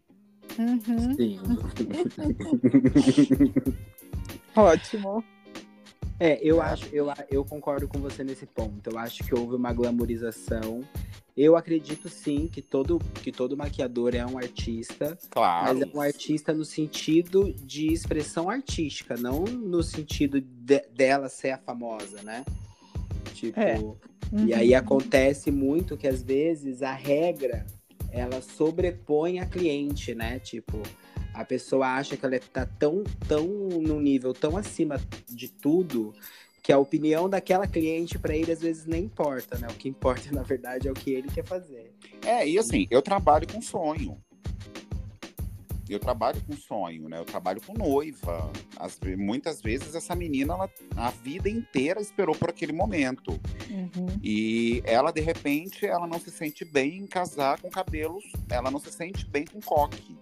[0.59, 1.15] Uhum.
[1.15, 1.39] Sim.
[4.57, 5.23] Ótimo.
[6.19, 8.91] É, eu acho, eu, eu concordo com você nesse ponto.
[8.91, 10.83] Eu acho que houve uma glamorização.
[11.37, 15.19] Eu acredito sim que todo, que todo maquiador é um artista.
[15.31, 15.79] Claro.
[15.79, 21.51] Mas é um artista no sentido de expressão artística, não no sentido de, dela ser
[21.51, 22.45] a famosa, né?
[23.35, 23.61] Tipo.
[23.61, 23.79] É.
[24.33, 24.47] Uhum.
[24.47, 27.65] E aí acontece muito que às vezes a regra
[28.11, 30.39] ela sobrepõe a cliente, né?
[30.39, 30.83] Tipo,
[31.37, 36.15] a pessoa acha que ela está tão, tão no nível tão acima de tudo
[36.63, 39.69] que a opinião daquela cliente para ele às vezes nem importa, né?
[39.71, 41.93] O que importa na verdade é o que ele quer fazer.
[42.25, 44.19] É, e assim, eu trabalho com sonho.
[45.89, 47.19] Eu trabalho com sonho, né?
[47.19, 48.51] Eu trabalho com noiva.
[48.77, 53.39] As, muitas vezes essa menina, ela, a vida inteira esperou por aquele momento.
[53.71, 54.19] Uhum.
[54.21, 58.81] E ela, de repente, ela não se sente bem em casar com cabelos, ela não
[58.81, 60.17] se sente bem com coque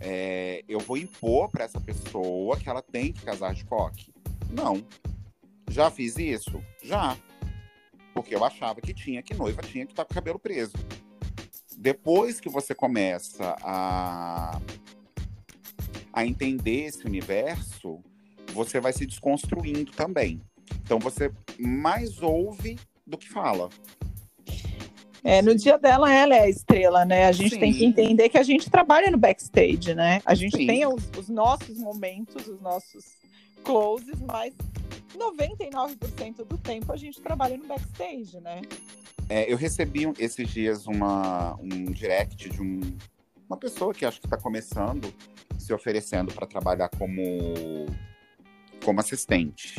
[0.00, 4.12] é, eu vou impor para essa pessoa que ela tem que casar de coque.
[4.50, 4.84] Não.
[5.68, 6.62] Já fiz isso?
[6.82, 7.16] Já.
[8.14, 10.72] Porque eu achava que tinha, que noiva tinha que estar tá com o cabelo preso.
[11.76, 14.60] Depois que você começa a,
[16.12, 18.02] a entender esse universo,
[18.52, 20.40] você vai se desconstruindo também.
[20.82, 23.68] Então você mais ouve do que fala.
[25.22, 27.26] É, no dia dela, ela é a estrela, né?
[27.26, 27.60] A gente Sim.
[27.60, 30.22] tem que entender que a gente trabalha no backstage, né?
[30.24, 30.66] A gente Sim.
[30.66, 33.04] tem os, os, nossos momentos, os nossos
[33.62, 34.54] closes, mas
[35.14, 38.62] 99% do tempo a gente trabalha no backstage, né?
[39.28, 42.80] É, eu recebi esses dias uma, um direct de um,
[43.48, 45.12] uma pessoa que acho que está começando,
[45.58, 47.86] se oferecendo para trabalhar como,
[48.84, 49.76] como assistente.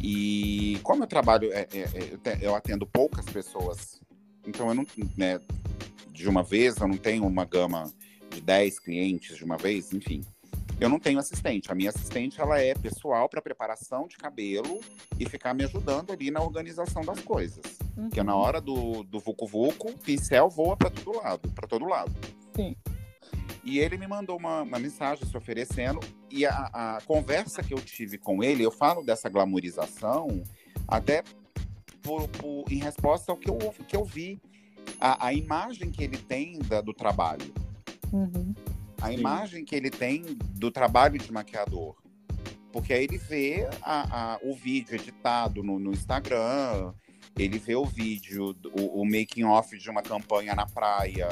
[0.00, 3.97] E como eu trabalho, é, é, é eu atendo poucas pessoas
[4.48, 5.40] então eu não, né,
[6.10, 7.92] de uma vez, eu não tenho uma gama
[8.30, 10.24] de 10 clientes de uma vez, enfim.
[10.80, 11.72] Eu não tenho assistente.
[11.72, 14.80] A minha assistente ela é pessoal para preparação de cabelo
[15.18, 17.64] e ficar me ajudando ali na organização das coisas.
[17.96, 18.08] Uhum.
[18.08, 21.84] Porque na hora do, do Vucu Vucu, o pincel voa para todo lado, para todo
[21.84, 22.12] lado.
[22.54, 22.76] Sim.
[23.64, 25.98] E ele me mandou uma, uma mensagem se oferecendo.
[26.30, 30.42] E a, a, conversa que eu tive com ele, eu falo dessa glamorização,
[30.86, 31.24] até
[32.08, 34.40] por, por, em resposta ao que eu, que eu vi,
[34.98, 37.52] a, a imagem que ele tem da, do trabalho.
[38.10, 38.54] Uhum.
[38.98, 39.14] A Sim.
[39.14, 40.22] imagem que ele tem
[40.54, 41.94] do trabalho de maquiador.
[42.72, 46.94] Porque aí ele vê a, a, o vídeo editado no, no, Instagram,
[47.38, 51.28] ele vê o vídeo, o, o making off de uma campanha na praia,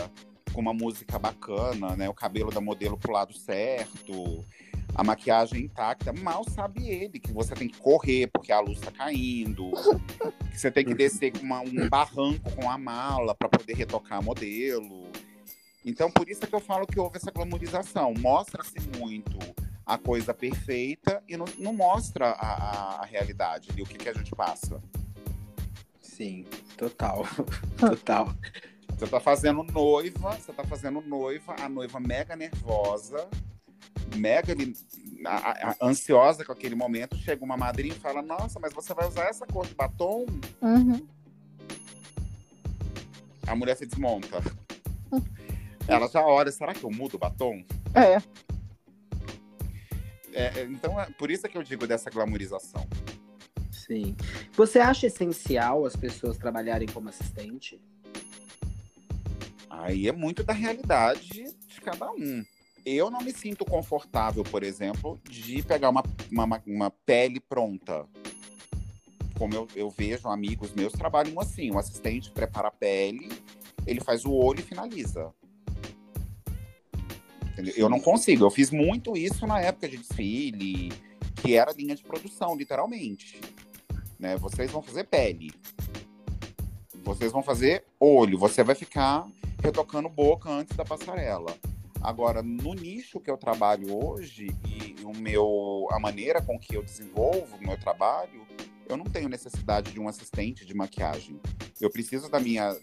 [0.53, 2.07] com uma música bacana, né?
[2.09, 4.45] O cabelo da modelo pro lado certo
[4.95, 8.91] a maquiagem intacta, mal sabe ele que você tem que correr porque a luz está
[8.91, 9.71] caindo,
[10.51, 14.23] que você tem que descer com uma, um barranco com a mala para poder retocar
[14.23, 15.07] modelo.
[15.85, 18.13] Então, por isso é que eu falo que houve essa glamorização.
[18.19, 19.39] Mostra-se muito
[19.87, 24.09] a coisa perfeita e não, não mostra a, a, a, realidade e o que, que
[24.09, 24.83] a gente passa.
[26.03, 26.45] Sim,
[26.77, 27.25] total.
[27.79, 28.35] total.
[28.99, 33.29] Você tá fazendo noiva, você tá fazendo noiva, a noiva mega nervosa,
[34.17, 34.55] mega
[35.25, 39.07] a, a, ansiosa com aquele momento, chega uma madrinha e fala: Nossa, mas você vai
[39.07, 40.27] usar essa cor de batom?
[40.63, 41.07] Uhum.
[43.47, 44.43] A mulher se desmonta.
[45.89, 47.65] Ela já olha: será que eu mudo o batom?
[47.95, 48.23] É.
[50.33, 50.65] é.
[50.65, 52.87] então, é por isso é que eu digo dessa glamorização.
[53.71, 54.17] Sim.
[54.55, 57.81] Você acha essencial as pessoas trabalharem como assistente?
[59.71, 62.45] Aí é muito da realidade de cada um
[62.87, 68.07] eu não me sinto confortável, por exemplo, de pegar uma, uma, uma pele pronta.
[69.37, 73.29] Como eu, eu vejo amigos meus trabalham assim: o assistente prepara a pele,
[73.85, 75.35] ele faz o olho e finaliza.
[77.53, 77.75] Entendeu?
[77.77, 78.45] Eu não consigo.
[78.45, 80.93] Eu fiz muito isso na época de desfile,
[81.43, 83.41] que era linha de produção, literalmente.
[84.19, 84.37] Né?
[84.37, 85.53] Vocês vão fazer pele.
[87.03, 89.27] Vocês vão fazer olho, você vai ficar
[89.63, 91.57] retocando boca antes da passarela.
[92.01, 96.83] Agora, no nicho que eu trabalho hoje e o meu, a maneira com que eu
[96.83, 98.47] desenvolvo o meu trabalho,
[98.89, 101.41] eu não tenho necessidade de um assistente de maquiagem.
[101.81, 102.77] Eu preciso da minha,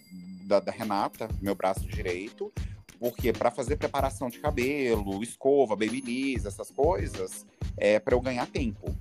[0.46, 2.52] da, da Renata, meu braço direito,
[3.00, 7.46] porque para fazer preparação de cabelo, escova, babyliss, essas coisas,
[7.78, 8.96] é para eu ganhar tempo.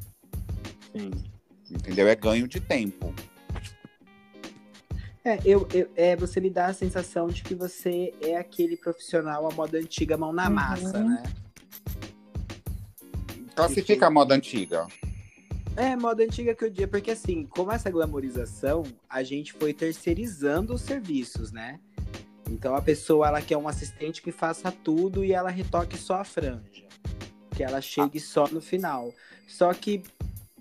[0.92, 1.10] Sim.
[1.70, 2.06] Entendeu?
[2.06, 3.14] É ganho de tempo.
[5.24, 9.48] É, eu, eu, é, você me dá a sensação de que você é aquele profissional
[9.48, 10.54] à moda antiga, mão na uhum.
[10.54, 11.22] massa, né?
[13.54, 14.86] Classifica a moda antiga.
[15.76, 20.74] É, moda antiga que eu diria, porque assim, como essa glamorização, a gente foi terceirizando
[20.74, 21.78] os serviços, né?
[22.50, 26.24] Então a pessoa, ela quer um assistente que faça tudo e ela retoque só a
[26.24, 26.84] franja.
[27.54, 28.22] Que ela chegue ah.
[28.22, 29.14] só no final.
[29.46, 30.02] Só que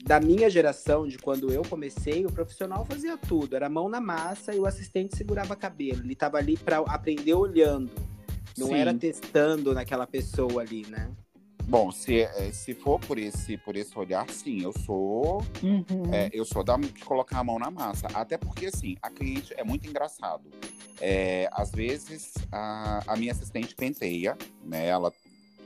[0.04, 3.56] da minha geração, de quando eu comecei, o profissional fazia tudo.
[3.56, 6.02] Era mão na massa e o assistente segurava cabelo.
[6.02, 7.92] Ele estava ali para aprender olhando.
[8.58, 8.76] Não Sim.
[8.76, 11.12] era testando naquela pessoa ali, né?
[11.64, 15.42] Bom, se, é, se for por esse, por esse olhar, sim, eu sou.
[15.64, 16.14] Uhum.
[16.14, 18.08] É, eu sou da, de colocar a mão na massa.
[18.14, 20.50] Até porque, assim, a cliente é muito engraçado.
[21.00, 24.88] É, às vezes, a, a minha assistente penteia, né?
[24.88, 25.14] Ela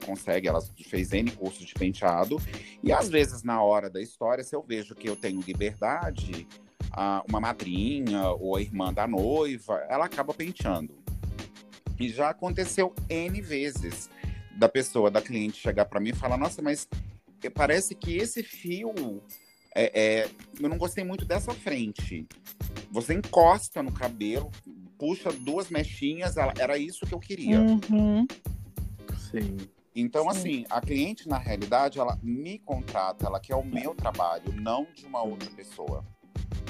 [0.05, 2.37] consegue, ela fez N cursos de penteado.
[2.83, 6.47] E às vezes, na hora da história, se eu vejo que eu tenho liberdade,
[6.91, 10.95] a, uma madrinha ou a irmã da noiva, ela acaba penteando.
[11.99, 14.09] E já aconteceu N vezes
[14.57, 16.87] da pessoa, da cliente, chegar para mim e falar: Nossa, mas
[17.53, 19.21] parece que esse fio.
[19.77, 22.25] É, é, eu não gostei muito dessa frente.
[22.91, 24.49] Você encosta no cabelo,
[24.97, 27.59] puxa duas mechinhas, ela, era isso que eu queria.
[27.59, 28.25] Uhum.
[29.29, 29.57] Sim.
[29.95, 30.29] Então, Sim.
[30.29, 35.05] assim, a cliente, na realidade, ela me contrata, ela quer o meu trabalho, não de
[35.05, 36.03] uma outra pessoa.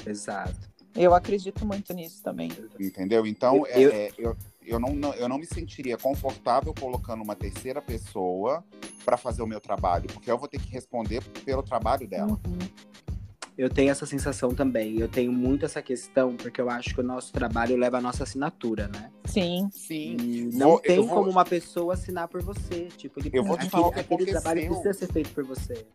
[0.06, 0.70] Exato.
[0.96, 2.52] Eu acredito muito nisso também.
[2.80, 3.26] Entendeu?
[3.26, 7.36] Então, eu, é, é, eu, eu, não, não, eu não me sentiria confortável colocando uma
[7.36, 8.64] terceira pessoa
[9.04, 12.32] para fazer o meu trabalho, porque eu vou ter que responder pelo trabalho dela.
[12.32, 12.60] Uhum.
[13.58, 15.00] Eu tenho essa sensação também.
[15.00, 18.24] Eu tenho muito essa questão, porque eu acho que o nosso trabalho leva a nossa
[18.24, 19.12] assinatura, né?
[19.26, 19.70] Sim.
[19.72, 20.18] Sim.
[20.20, 22.90] E não vou, tem como uma pessoa assinar por você.
[22.98, 25.86] Tipo, eu vou te falar o que aquele trabalho precisa ser feito por você.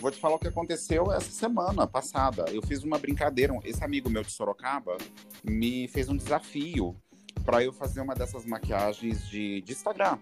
[0.00, 2.44] Vou te falar o que aconteceu essa semana passada.
[2.52, 3.56] Eu fiz uma brincadeira.
[3.64, 4.96] Esse amigo meu de Sorocaba
[5.44, 6.96] me fez um desafio
[7.44, 10.18] para eu fazer uma dessas maquiagens de, de Instagram.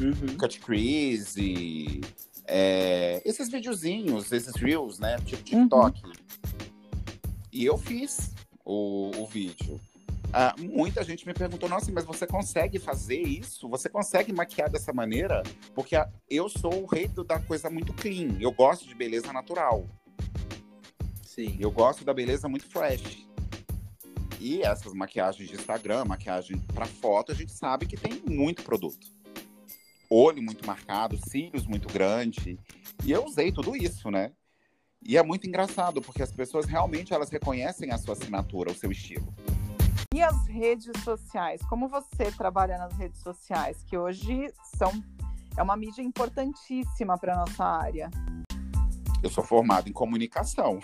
[0.00, 0.36] Uhum.
[0.36, 2.00] Cut crease,
[2.46, 5.16] é, esses videozinhos, esses reels, né?
[5.24, 6.04] Tipo TikTok.
[6.04, 6.12] Uhum.
[7.52, 9.80] E eu fiz o, o vídeo.
[10.32, 13.68] Ah, muita gente me perguntou, nossa, mas você consegue fazer isso?
[13.68, 15.44] Você consegue maquiar dessa maneira?
[15.74, 15.94] Porque
[16.28, 18.36] eu sou o rei do, da coisa muito clean.
[18.40, 19.86] Eu gosto de beleza natural.
[21.22, 21.56] Sim.
[21.60, 23.28] Eu gosto da beleza muito fresh.
[24.40, 29.14] E essas maquiagens de Instagram, maquiagem para foto, a gente sabe que tem muito produto
[30.14, 32.58] olho muito marcado, cílios muito grande.
[33.04, 34.32] E eu usei tudo isso, né?
[35.02, 38.90] E é muito engraçado, porque as pessoas realmente elas reconhecem a sua assinatura, o seu
[38.90, 39.34] estilo.
[40.14, 41.60] E as redes sociais?
[41.62, 44.92] Como você trabalha nas redes sociais, que hoje são
[45.56, 48.10] é uma mídia importantíssima para nossa área?
[49.22, 50.80] Eu sou formado em comunicação.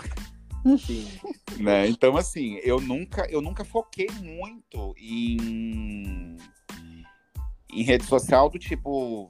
[0.79, 1.09] Sim.
[1.63, 1.89] né?
[1.89, 6.37] Então, assim, eu nunca, eu nunca foquei muito em
[7.73, 9.29] em rede social do tipo.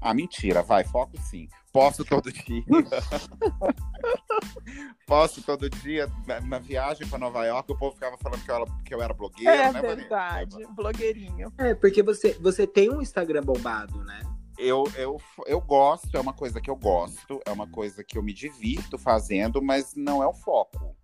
[0.00, 1.48] Ah, mentira, vai, foco sim.
[1.72, 2.64] Posso todo dia.
[5.06, 6.10] Posso todo dia.
[6.26, 9.02] Na, na viagem para Nova York, o povo ficava falando que eu era, que eu
[9.02, 10.72] era blogueira, é né, verdade, Vanessa?
[10.72, 11.52] blogueirinho.
[11.58, 14.20] É, porque você, você tem um Instagram bombado, né?
[14.58, 18.22] Eu, eu, eu gosto, é uma coisa que eu gosto, é uma coisa que eu
[18.22, 20.94] me divirto fazendo, mas não é o foco.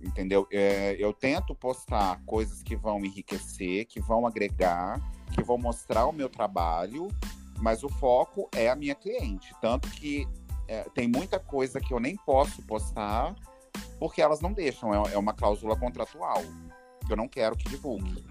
[0.00, 0.46] Entendeu?
[0.52, 5.00] É, eu tento postar coisas que vão enriquecer, que vão agregar,
[5.32, 7.08] que vão mostrar o meu trabalho,
[7.58, 9.54] mas o foco é a minha cliente.
[9.60, 10.26] Tanto que
[10.68, 13.34] é, tem muita coisa que eu nem posso postar
[13.98, 16.42] porque elas não deixam, é, é uma cláusula contratual.
[17.08, 18.24] Eu não quero que divulgue.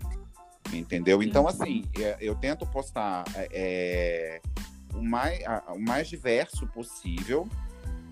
[0.74, 1.24] Entendeu?
[1.24, 4.42] Então, assim, é, eu tento postar é, é
[4.94, 7.48] o, mais, o mais diverso possível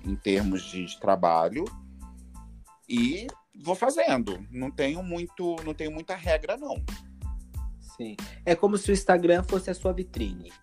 [0.05, 1.65] em termos de, de trabalho
[2.87, 3.27] e
[3.61, 4.45] vou fazendo.
[4.49, 6.83] Não tenho muito, não tenho muita regra, não.
[7.99, 8.15] Sim.
[8.45, 10.53] É como se o Instagram fosse a sua vitrine.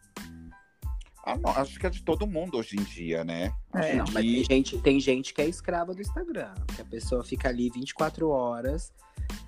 [1.23, 3.53] Ah, não, acho que é de todo mundo hoje em dia, né?
[3.75, 6.55] É, não, mas tem gente, tem gente que é escrava do Instagram.
[6.75, 8.93] Que a pessoa fica ali 24 horas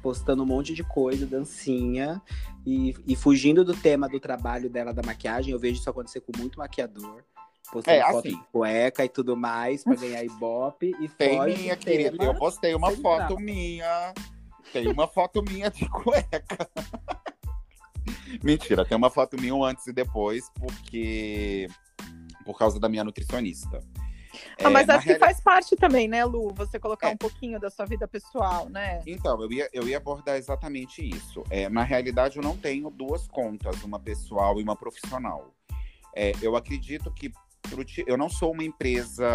[0.03, 2.21] postando um monte de coisa, dancinha,
[2.67, 5.53] e, e fugindo do tema do trabalho dela da maquiagem.
[5.53, 7.23] Eu vejo isso acontecer com muito maquiador.
[7.73, 10.95] Postando é, foto assim, de cueca e tudo mais para ganhar ibope.
[11.01, 12.23] E tem minha querida.
[12.23, 14.13] Eu postei uma foto minha
[14.73, 16.69] Tem uma foto minha de cueca.
[18.43, 21.69] Mentira, tem uma foto minha antes e depois, porque.
[22.45, 23.83] Por causa da minha nutricionista.
[24.63, 25.21] Ah, mas é, acho que real...
[25.21, 26.53] faz parte também, né, Lu?
[26.55, 27.13] Você colocar é.
[27.13, 29.03] um pouquinho da sua vida pessoal, né?
[29.07, 31.43] Então, eu ia, eu ia abordar exatamente isso.
[31.51, 35.55] É, na realidade, eu não tenho duas contas, uma pessoal e uma profissional.
[36.15, 37.33] É, eu acredito que
[38.07, 39.27] eu não sou uma empresa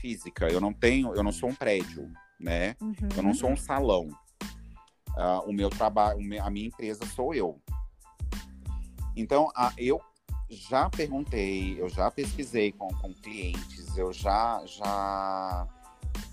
[0.00, 2.76] física, eu não tenho, eu não sou um prédio, né?
[2.80, 2.94] Uhum.
[3.16, 4.08] Eu não sou um salão.
[5.16, 7.60] Uh, o meu trabalho, a minha empresa sou eu.
[9.14, 10.00] Então, a, eu
[10.48, 15.66] já perguntei, eu já pesquisei com, com clientes, eu já, já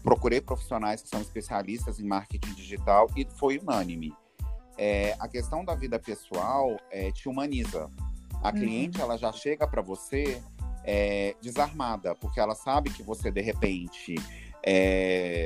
[0.04, 4.14] procurei profissionais que são especialistas em marketing digital e foi unânime.
[4.78, 7.90] É, a questão da vida pessoal é, te humaniza.
[8.42, 8.54] A uhum.
[8.56, 10.42] cliente ela já chega para você
[10.86, 14.16] é, desarmada, porque ela sabe que você de repente
[14.66, 15.46] é,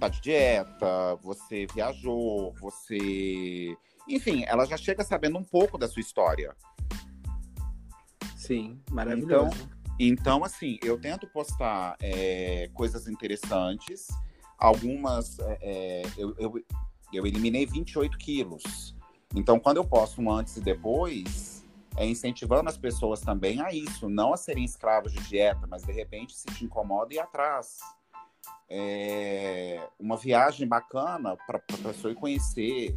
[0.00, 3.76] tá de dieta, você viajou, você.
[4.08, 6.56] Enfim, ela já chega sabendo um pouco da sua história.
[8.34, 9.54] Sim, maravilhoso.
[9.54, 14.08] Então, então assim, eu tento postar é, coisas interessantes.
[14.58, 15.38] Algumas.
[15.38, 16.64] É, é eu, eu,
[17.12, 18.96] eu eliminei 28 quilos.
[19.34, 21.64] Então, quando eu posto um antes e depois,
[21.96, 25.92] é incentivando as pessoas também a isso, não a serem escravos de dieta, mas de
[25.92, 27.78] repente se te incomoda e ir atrás
[28.68, 32.96] é, uma viagem bacana para a pessoa ir conhecer.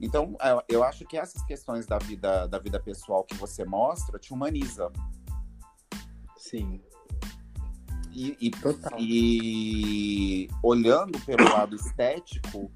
[0.00, 4.18] Então, é, eu acho que essas questões da vida, da vida pessoal que você mostra
[4.18, 4.90] te humaniza.
[6.36, 6.80] Sim.
[8.12, 8.50] E, e,
[8.98, 12.70] e, olhando pelo lado estético,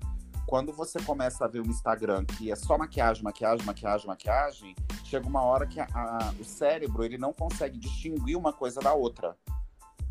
[0.47, 5.27] quando você começa a ver um Instagram que é só maquiagem, maquiagem, maquiagem, maquiagem, chega
[5.27, 9.37] uma hora que a, a, o cérebro ele não consegue distinguir uma coisa da outra.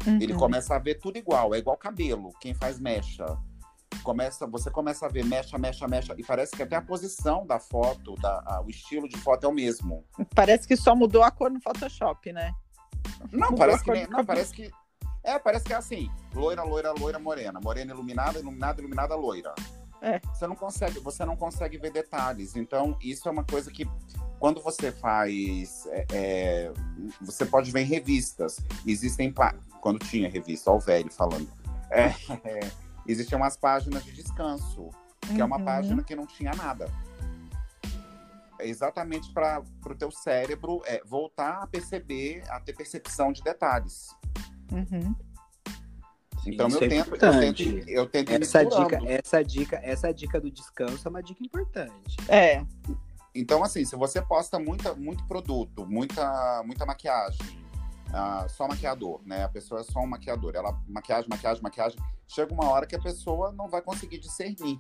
[0.06, 0.20] Uhum.
[0.22, 3.26] Ele começa a ver tudo igual, é igual cabelo, quem faz mecha.
[4.04, 7.60] Começa, você começa a ver mecha, mecha, mecha, e parece que até a posição da
[7.60, 10.04] foto, da, a, o estilo de foto é o mesmo.
[10.36, 12.54] Parece que só mudou a cor no Photoshop, né?
[13.32, 14.72] Não, mudou parece que nem, não, parece que
[15.24, 19.54] é, parece que é assim, loira, loira, loira, morena, morena iluminada, iluminada, iluminada, loira.
[20.02, 20.20] É.
[20.34, 22.58] Você não consegue, você não consegue ver detalhes.
[22.58, 23.90] Então, isso é uma coisa que
[24.38, 26.74] quando você faz, é, é,
[27.22, 28.58] você pode ver em revistas.
[28.86, 29.32] Existem
[29.84, 31.52] quando tinha revista, ó o velho falando.
[31.92, 32.06] É,
[32.46, 32.72] é,
[33.06, 35.42] existiam umas páginas de descanso, que uhum.
[35.42, 35.66] é uma uhum.
[35.66, 36.90] página que não tinha nada.
[38.58, 44.16] É exatamente para o teu cérebro é, voltar a perceber, a ter percepção de detalhes.
[44.72, 45.14] Uhum.
[46.48, 50.50] Então eu, é tento, eu tento, eu tento, essa dica, essa dica, essa dica do
[50.50, 52.16] descanso é uma dica importante.
[52.30, 52.66] É.
[53.36, 57.63] Então assim, se você posta muita, muito produto, muita, muita maquiagem,
[58.14, 59.44] uh, só maquiador, né?
[59.44, 63.02] A pessoa é só um maquiador, ela maquiagem, maquiagem, maquiagem, chega uma hora que a
[63.02, 64.80] pessoa não vai conseguir discernir.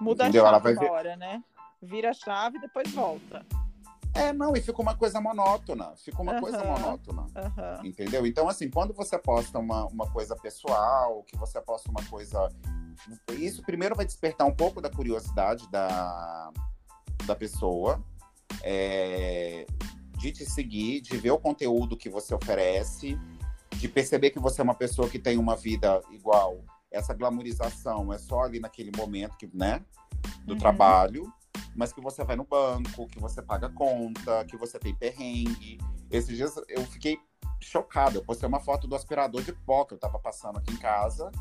[0.00, 0.44] Muda Entendeu?
[0.44, 0.90] a chave ela vai ver...
[0.90, 1.44] hora, né?
[1.80, 3.44] Vira a chave e depois volta.
[4.14, 5.92] É, não, e fica uma coisa monótona.
[5.96, 7.22] Fica uma uhum, coisa monótona.
[7.22, 7.86] Uhum.
[7.86, 8.24] Entendeu?
[8.24, 12.48] Então, assim, quando você posta uma, uma coisa pessoal, que você posta uma coisa.
[13.32, 16.52] Isso primeiro vai despertar um pouco da curiosidade da,
[17.26, 18.00] da pessoa.
[18.62, 19.66] É,
[20.24, 23.18] de te seguir, de ver o conteúdo que você oferece,
[23.76, 26.64] de perceber que você é uma pessoa que tem uma vida igual.
[26.90, 29.84] Essa glamorização é só ali naquele momento que, né,
[30.44, 30.58] do uhum.
[30.58, 31.32] trabalho
[31.76, 35.78] mas que você vai no banco, que você paga conta, que você tem perrengue.
[36.08, 37.18] Esses dias eu fiquei
[37.60, 38.18] chocado.
[38.18, 41.32] Eu postei uma foto do aspirador de pó que eu tava passando aqui em casa.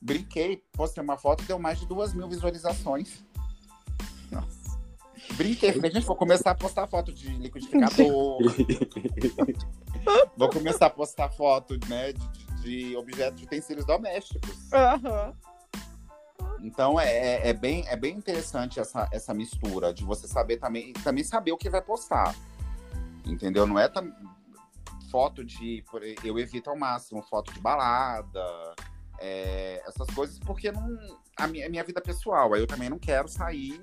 [0.00, 3.24] Brinquei, postei uma foto e deu mais de duas mil visualizações.
[5.32, 8.38] Brinquei, falei, gente, vou começar a postar foto de liquidificador.
[10.36, 14.70] vou começar a postar foto, né, de, de objetos de utensílios domésticos.
[14.72, 15.34] Uhum.
[16.64, 20.92] Então é, é, é, bem, é bem interessante essa, essa mistura de você saber também,
[20.94, 22.34] também saber o que vai postar.
[23.26, 23.66] Entendeu?
[23.66, 24.10] Não é tam...
[25.10, 25.84] foto de.
[26.22, 28.74] Eu evito ao máximo foto de balada,
[29.18, 30.98] é, essas coisas, porque não.
[31.36, 32.54] A minha, a minha vida pessoal.
[32.54, 33.82] Aí eu também não quero sair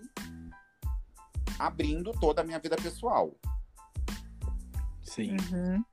[1.66, 3.36] abrindo toda a minha vida pessoal.
[5.04, 5.36] Sim.
[5.52, 5.84] Uhum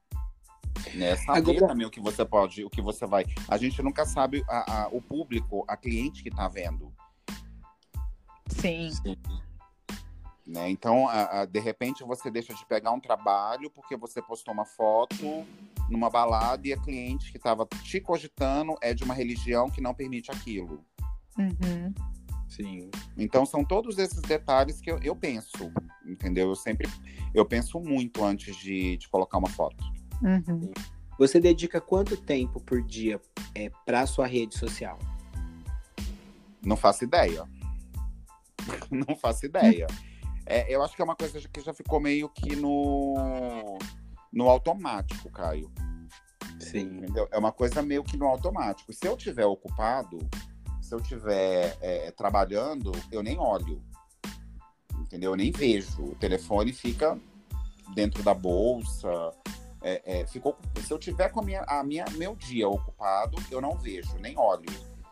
[0.95, 1.17] né?
[1.17, 1.69] Saber Agora...
[1.69, 3.25] também o que você pode, o que você vai.
[3.49, 6.93] A gente nunca sabe a, a, o público, a cliente que está vendo.
[8.49, 8.91] Sim.
[8.91, 9.17] Sim.
[10.47, 10.71] Né?
[10.71, 15.47] Então, a, de repente, você deixa de pegar um trabalho porque você postou uma foto
[15.91, 19.95] numa balada e a cliente que estava te cogitando é de uma religião que não
[19.95, 20.85] permite aquilo.
[21.39, 21.93] Uhum.
[22.49, 22.91] Sim.
[23.17, 25.73] Então são todos esses detalhes que eu, eu penso,
[26.05, 26.49] entendeu?
[26.49, 26.89] Eu sempre
[27.35, 29.85] eu penso muito antes de, de colocar uma foto.
[30.23, 30.73] Uhum.
[31.19, 33.21] Você dedica quanto tempo por dia
[33.55, 34.99] é, para sua rede social?
[36.65, 37.45] Não faço ideia.
[38.91, 39.87] não faço ideia.
[40.47, 43.79] É, eu acho que é uma coisa que já ficou meio que no,
[44.33, 45.71] no automático, Caio.
[46.59, 46.99] Sim.
[46.99, 47.29] Entendeu?
[47.31, 48.93] É uma coisa meio que no automático.
[48.93, 50.19] Se eu tiver ocupado,
[50.89, 53.83] se eu tiver é, trabalhando, eu nem olho.
[54.99, 55.33] Entendeu?
[55.33, 56.03] Eu nem vejo.
[56.03, 57.19] O telefone fica
[57.95, 59.33] dentro da bolsa.
[59.83, 63.61] É, é, ficou, se eu tiver com a minha, a minha, meu dia ocupado, eu
[63.61, 64.65] não vejo, nem olho.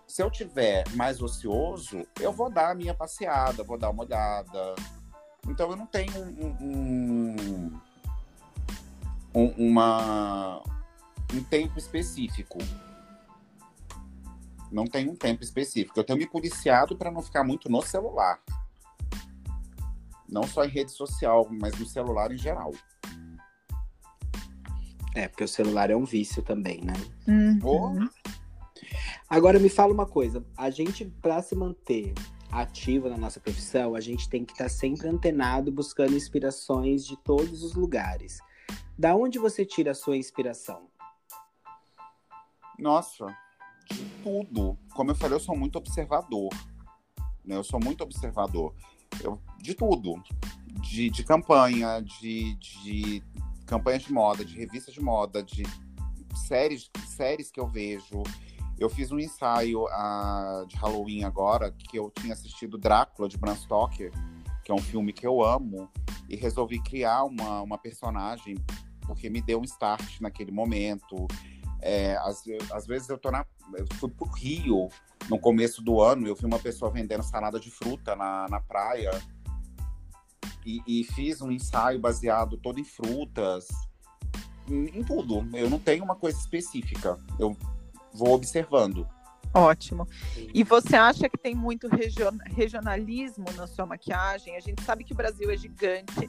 [0.07, 4.75] Se eu tiver mais ocioso, eu vou dar a minha passeada, vou dar uma olhada.
[5.47, 7.81] Então eu não tenho um, um,
[9.35, 10.63] um uma,
[11.35, 12.59] um tempo específico.
[14.71, 15.99] Não tem um tempo específico.
[15.99, 18.41] Eu tenho me policiado para não ficar muito no celular.
[20.29, 22.73] Não só em rede social, mas no celular em geral.
[25.15, 26.93] É, porque o celular é um vício também, né?
[27.27, 28.09] Uhum.
[29.29, 32.13] Agora me fala uma coisa, a gente para se manter
[32.53, 37.17] ativo na nossa profissão, a gente tem que estar tá sempre antenado buscando inspirações de
[37.17, 38.41] todos os lugares.
[38.99, 40.89] Da onde você tira a sua inspiração?
[42.79, 43.35] Nossa,
[44.27, 44.77] tudo.
[44.93, 46.53] Como eu falei, eu sou muito observador.
[47.45, 47.55] Né?
[47.55, 48.75] Eu sou muito observador.
[49.23, 50.21] Eu, de tudo.
[50.81, 53.23] De, de campanha, de, de
[53.67, 55.63] campanhas de moda, de revistas de moda, de
[56.35, 58.25] séries, séries que eu vejo.
[58.77, 63.55] Eu fiz um ensaio uh, de Halloween agora, que eu tinha assistido Drácula, de Bram
[63.55, 64.11] Stoker,
[64.65, 65.89] que é um filme que eu amo,
[66.29, 68.57] e resolvi criar uma, uma personagem,
[69.03, 71.29] porque me deu um start naquele momento.
[71.81, 73.45] É, às, às vezes eu tô na.
[73.75, 74.89] Eu fui pro Rio
[75.29, 79.11] no começo do ano, eu vi uma pessoa vendendo salada de fruta na, na praia.
[80.65, 83.69] E, e fiz um ensaio baseado todo em frutas,
[84.69, 85.47] em, em tudo.
[85.57, 87.17] Eu não tenho uma coisa específica.
[87.39, 87.57] Eu
[88.13, 89.07] vou observando.
[89.55, 90.07] Ótimo.
[90.53, 94.57] E você acha que tem muito regionalismo na sua maquiagem?
[94.57, 96.29] A gente sabe que o Brasil é gigante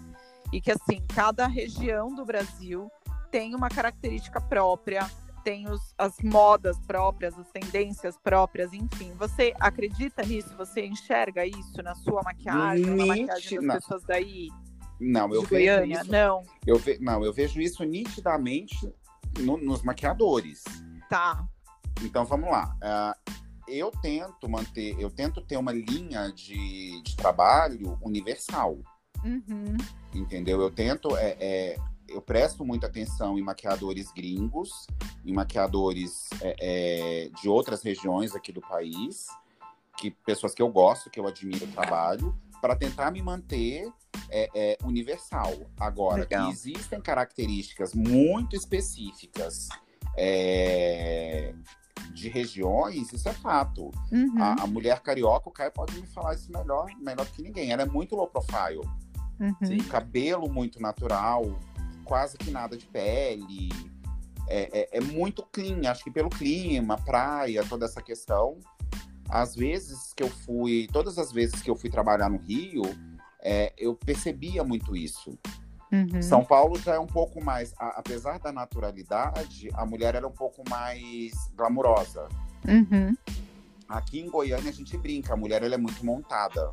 [0.54, 2.89] e que assim cada região do Brasil
[3.30, 5.10] tem uma característica própria
[5.48, 9.14] tem os, as modas próprias, as tendências próprias, enfim.
[9.14, 10.54] Você acredita nisso?
[10.58, 14.50] Você enxerga isso na sua maquiagem, na maquiagem das pessoas daí?
[15.00, 16.12] Não, eu vejo isso.
[16.12, 16.43] Não.
[16.66, 18.76] Eu ve, não, eu vejo isso nitidamente
[19.39, 20.66] no, nos maquiadores.
[21.10, 21.48] Tá.
[22.04, 22.76] Então vamos lá.
[22.84, 23.32] Uh,
[23.70, 28.80] eu tento manter, eu tento ter uma linha de, de trabalho universal.
[29.24, 29.78] Uhum.
[30.14, 30.60] Entendeu?
[30.60, 31.78] Eu tento é, é
[32.08, 34.88] eu presto muita atenção em maquiadores gringos,
[35.26, 39.28] em maquiadores é, é, de outras regiões aqui do país,
[39.97, 43.91] que pessoas que eu gosto, que eu admiro o trabalho, para tentar me manter
[44.30, 45.53] é, é universal.
[45.80, 46.49] Agora, Legal.
[46.49, 49.70] existem características muito específicas
[50.16, 51.53] é,
[52.14, 53.91] de regiões, isso é fato.
[54.12, 54.41] Uhum.
[54.41, 57.72] A, a, mulher carioca, o Caio pode me falar isso melhor, melhor que ninguém.
[57.72, 58.82] Ela é muito low profile.
[59.39, 59.84] Uhum.
[59.88, 61.43] cabelo muito natural,
[62.08, 63.70] quase que nada de pele.
[64.49, 68.58] É, é, é, muito clean, acho que pelo clima, praia, toda essa questão.
[69.30, 72.84] Às vezes que eu fui, todas as vezes que eu fui trabalhar no Rio,
[73.41, 75.38] é, eu percebia muito isso.
[75.91, 76.22] Uhum.
[76.22, 80.32] São Paulo já é um pouco mais, a, apesar da naturalidade, a mulher era um
[80.32, 82.28] pouco mais glamurosa.
[82.66, 83.16] Uhum.
[83.88, 86.72] Aqui em Goiânia a gente brinca, a mulher ela é muito montada.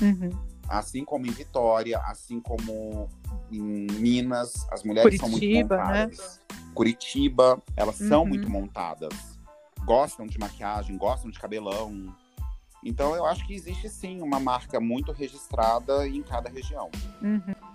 [0.00, 0.30] Uhum.
[0.68, 3.08] Assim como em Vitória, assim como
[3.50, 5.84] em Minas, as mulheres Curitiba, são muito né?
[5.84, 6.40] montadas.
[6.50, 6.56] Né?
[6.74, 8.08] Curitiba, elas uhum.
[8.08, 9.38] são muito montadas.
[9.84, 12.14] Gostam de maquiagem, gostam de cabelão.
[12.84, 16.90] Então eu acho que existe sim uma marca muito registrada em cada região.
[17.22, 17.65] Uhum.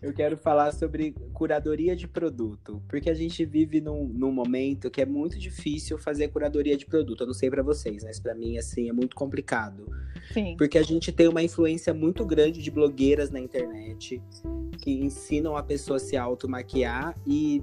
[0.00, 5.00] Eu quero falar sobre curadoria de produto, porque a gente vive num, num momento que
[5.00, 7.22] é muito difícil fazer curadoria de produto.
[7.22, 9.86] Eu não sei para vocês, mas para mim assim é muito complicado.
[10.32, 10.56] Sim.
[10.56, 14.22] Porque a gente tem uma influência muito grande de blogueiras na internet
[14.78, 17.62] que ensinam a pessoa a se automaquiar e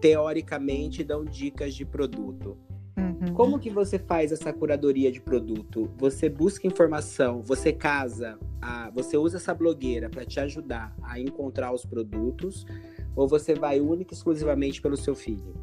[0.00, 2.56] teoricamente dão dicas de produto.
[2.98, 3.32] Uhum.
[3.32, 5.88] Como que você faz essa curadoria de produto?
[5.96, 11.72] Você busca informação, você casa, a, você usa essa blogueira para te ajudar a encontrar
[11.72, 12.66] os produtos,
[13.14, 15.54] ou você vai única e exclusivamente pelo seu filho?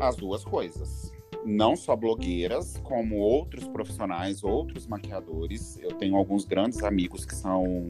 [0.00, 1.12] As duas coisas.
[1.44, 5.78] Não só blogueiras, como outros profissionais, outros maquiadores.
[5.80, 7.88] Eu tenho alguns grandes amigos que são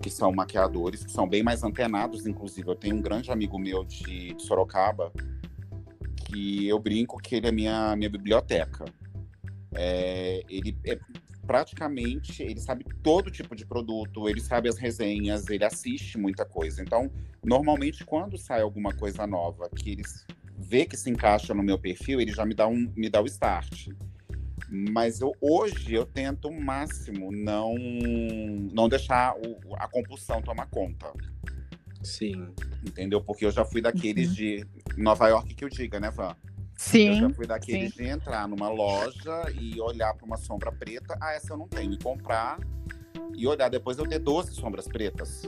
[0.00, 2.68] que são maquiadores, que são bem mais antenados, inclusive.
[2.68, 5.12] Eu tenho um grande amigo meu de, de Sorocaba,
[6.32, 8.84] que eu brinco que ele é minha, minha biblioteca.
[9.74, 10.98] É, ele é
[11.46, 16.82] praticamente, ele sabe todo tipo de produto, ele sabe as resenhas, ele assiste muita coisa.
[16.82, 17.10] Então,
[17.44, 20.02] normalmente, quando sai alguma coisa nova que ele
[20.56, 23.26] vê que se encaixa no meu perfil, ele já me dá, um, me dá o
[23.26, 23.88] start.
[24.70, 27.74] Mas eu, hoje eu tento o máximo não,
[28.72, 31.12] não deixar o, a compulsão tomar conta.
[32.02, 32.48] Sim.
[32.84, 33.20] Entendeu?
[33.20, 34.34] Porque eu já fui daqueles uhum.
[34.34, 36.36] de Nova York que eu diga, né, Van?
[36.76, 37.08] Sim.
[37.08, 38.02] Eu já fui daqueles sim.
[38.02, 41.16] de entrar numa loja e olhar para uma sombra preta.
[41.20, 41.92] Ah, essa eu não tenho.
[41.92, 42.58] E comprar
[43.36, 45.42] e olhar depois eu ter 12 sombras pretas.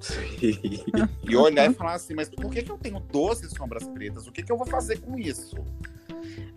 [0.00, 0.84] Sim.
[1.22, 4.26] E olhar e falar assim, mas por que, que eu tenho 12 sombras pretas?
[4.26, 5.56] O que, que eu vou fazer com isso?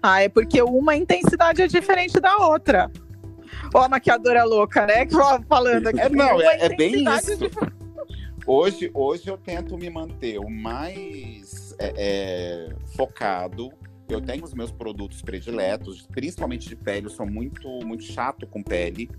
[0.02, 2.92] Ah, é porque uma intensidade é diferente da outra.
[3.74, 5.06] Ó, a maquiadora louca, né?
[5.06, 5.16] Que
[5.48, 6.00] falando aqui.
[6.00, 7.44] É, não, é, é bem isso.
[7.44, 7.85] É
[8.46, 13.72] hoje, hoje eu tento me manter o mais é, é, focado.
[14.08, 17.08] Eu tenho os meus produtos prediletos, principalmente de pele.
[17.08, 19.10] Eu sou muito, muito chato com pele.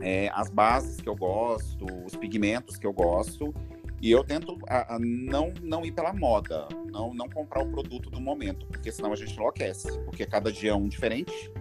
[0.00, 3.54] É, as bases que eu gosto, os pigmentos que eu gosto.
[4.02, 8.08] E eu tento a, a não, não ir pela moda, não, não comprar o produto
[8.08, 11.52] do momento, porque senão a gente enlouquece, porque cada dia é um diferente.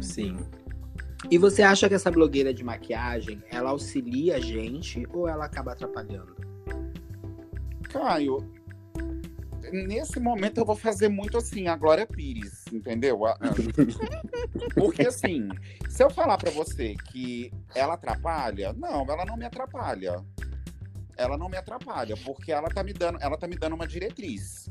[0.00, 0.38] Sim.
[1.30, 5.72] E você acha que essa blogueira de maquiagem, ela auxilia a gente ou ela acaba
[5.72, 6.36] atrapalhando?
[7.90, 8.38] Caio,
[9.72, 13.20] nesse momento eu vou fazer muito assim, a Glória Pires, entendeu?
[14.74, 15.48] Porque assim,
[15.88, 20.24] se eu falar para você que ela atrapalha, não, ela não me atrapalha.
[21.16, 24.68] Ela não me atrapalha, porque ela tá me dando, ela tá me dando uma diretriz.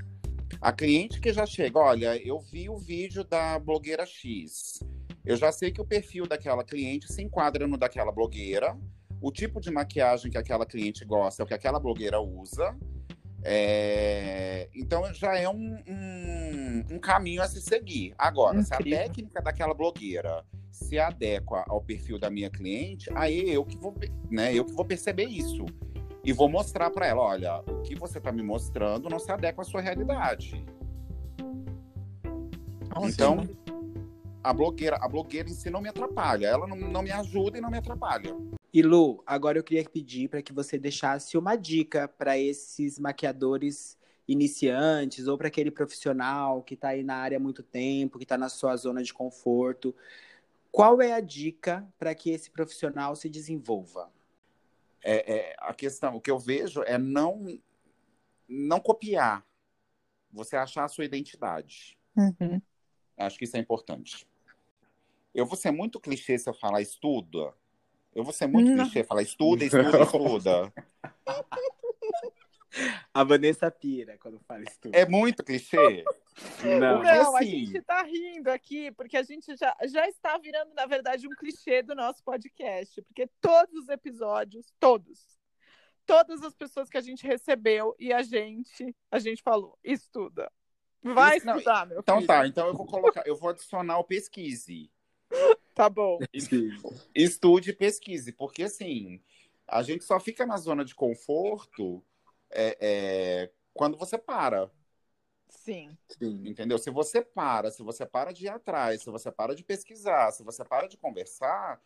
[0.61, 4.79] A cliente que já chega, olha, eu vi o vídeo da blogueira X.
[5.28, 8.78] Eu já sei que o perfil daquela cliente se enquadra no daquela blogueira,
[9.21, 12.73] o tipo de maquiagem que aquela cliente gosta é o que aquela blogueira usa.
[13.43, 14.69] É...
[14.73, 18.15] Então já é um, um, um, caminho a se seguir.
[18.17, 18.88] Agora, Incrível.
[18.88, 23.78] se a técnica daquela blogueira se adequa ao perfil da minha cliente, aí eu que
[23.78, 23.93] vou,
[24.32, 25.65] né, eu que vou perceber isso.
[26.23, 29.61] E vou mostrar para ela, olha, o que você está me mostrando não se adequa
[29.61, 30.65] à sua realidade.
[32.89, 33.43] Nossa, então,
[34.47, 36.47] a blogueira, a blogueira em si não me atrapalha.
[36.47, 38.33] Ela não, não me ajuda e não me atrapalha.
[38.73, 43.97] E Lu, agora eu queria pedir para que você deixasse uma dica para esses maquiadores
[44.25, 48.37] iniciantes ou para aquele profissional que está aí na área há muito tempo, que está
[48.37, 49.93] na sua zona de conforto.
[50.71, 54.09] Qual é a dica para que esse profissional se desenvolva?
[55.03, 57.59] É, é, a questão, o que eu vejo é não
[58.47, 59.45] não copiar.
[60.31, 61.97] Você achar a sua identidade.
[62.15, 62.61] Uhum.
[63.17, 64.25] Acho que isso é importante.
[65.38, 67.53] Eu vou ser muito clichê se eu falar estuda.
[68.11, 68.85] Eu vou ser muito não.
[68.85, 70.73] clichê falar estuda, estuda, estuda.
[73.13, 74.97] A Vanessa pira quando fala estuda.
[74.97, 76.03] É muito clichê.
[76.63, 77.35] Não, não assim...
[77.35, 81.35] a gente tá rindo aqui, porque a gente já, já está virando, na verdade, um
[81.35, 82.99] clichê do nosso podcast.
[83.03, 85.38] Porque todos os episódios, todos,
[86.03, 90.51] todas as pessoas que a gente recebeu e a gente, a gente falou, estuda.
[91.03, 92.27] Vai Isso, estudar, não, meu Então filho.
[92.27, 94.91] tá, então eu vou colocar, eu vou adicionar o pesquise.
[95.73, 96.19] Tá bom.
[97.13, 99.21] Estude e pesquise, porque assim,
[99.67, 102.03] a gente só fica na zona de conforto
[102.49, 104.71] é, é, quando você para.
[105.49, 105.95] Sim.
[106.17, 106.47] Sim.
[106.47, 106.78] Entendeu?
[106.78, 110.43] Se você para, se você para de ir atrás, se você para de pesquisar, se
[110.43, 111.82] você para de conversar,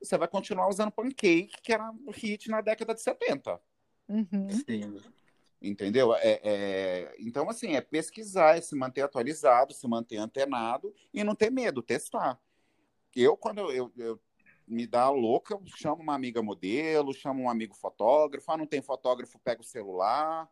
[0.00, 3.60] você vai continuar usando pancake, que era um hit na década de 70.
[4.08, 4.48] Uhum.
[4.50, 5.00] Sim.
[5.60, 6.12] Entendeu?
[6.14, 11.36] É, é, Então, assim, é pesquisar, é se manter atualizado, se manter antenado e não
[11.36, 12.40] ter medo, testar.
[13.14, 14.20] Eu, quando eu, eu,
[14.66, 18.80] me dá louca, eu chamo uma amiga modelo, chamo um amigo fotógrafo, ah, não tem
[18.80, 20.50] fotógrafo, pega o celular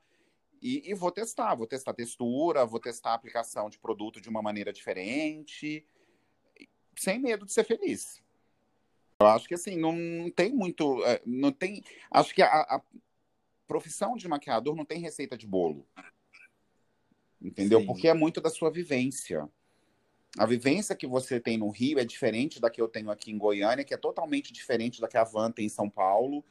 [0.61, 4.43] e, e, vou testar, vou testar textura, vou testar a aplicação de produto de uma
[4.43, 5.87] maneira diferente,
[6.97, 8.23] sem medo de ser feliz.
[9.21, 11.05] Eu acho que assim, não tem muito.
[11.05, 11.83] É, não tem.
[12.11, 12.83] Acho que a, a
[13.67, 15.87] profissão de maquiador não tem receita de bolo.
[17.41, 17.81] Entendeu?
[17.81, 17.87] Sim.
[17.87, 19.49] Porque é muito da sua vivência.
[20.39, 23.39] A vivência que você tem no Rio é diferente da que eu tenho aqui em
[23.39, 26.45] Goiânia, que é totalmente diferente da que a Van tem em São Paulo,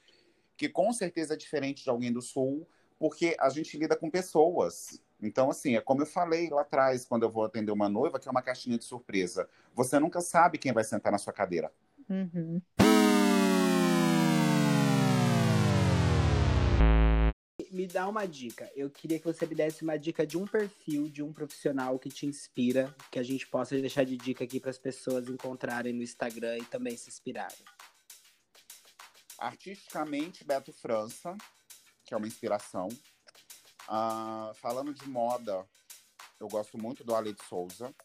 [0.57, 2.67] que com certeza é diferente de alguém do Sul,
[2.97, 5.01] porque a gente lida com pessoas.
[5.21, 8.27] Então, assim, é como eu falei lá atrás, quando eu vou atender uma noiva, que
[8.27, 9.47] é uma caixinha de surpresa.
[9.73, 11.71] Você nunca sabe quem vai sentar na sua cadeira.
[12.09, 12.61] Uhum.
[17.80, 18.69] Me dá uma dica.
[18.75, 22.09] Eu queria que você me desse uma dica de um perfil de um profissional que
[22.09, 26.03] te inspira, que a gente possa deixar de dica aqui para as pessoas encontrarem no
[26.03, 27.63] Instagram e também se inspirarem.
[29.38, 31.38] Artisticamente, Beto França,
[32.03, 32.89] que é uma inspiração.
[33.88, 35.65] Uh, falando de moda,
[36.38, 37.95] eu gosto muito do Ale de Souza.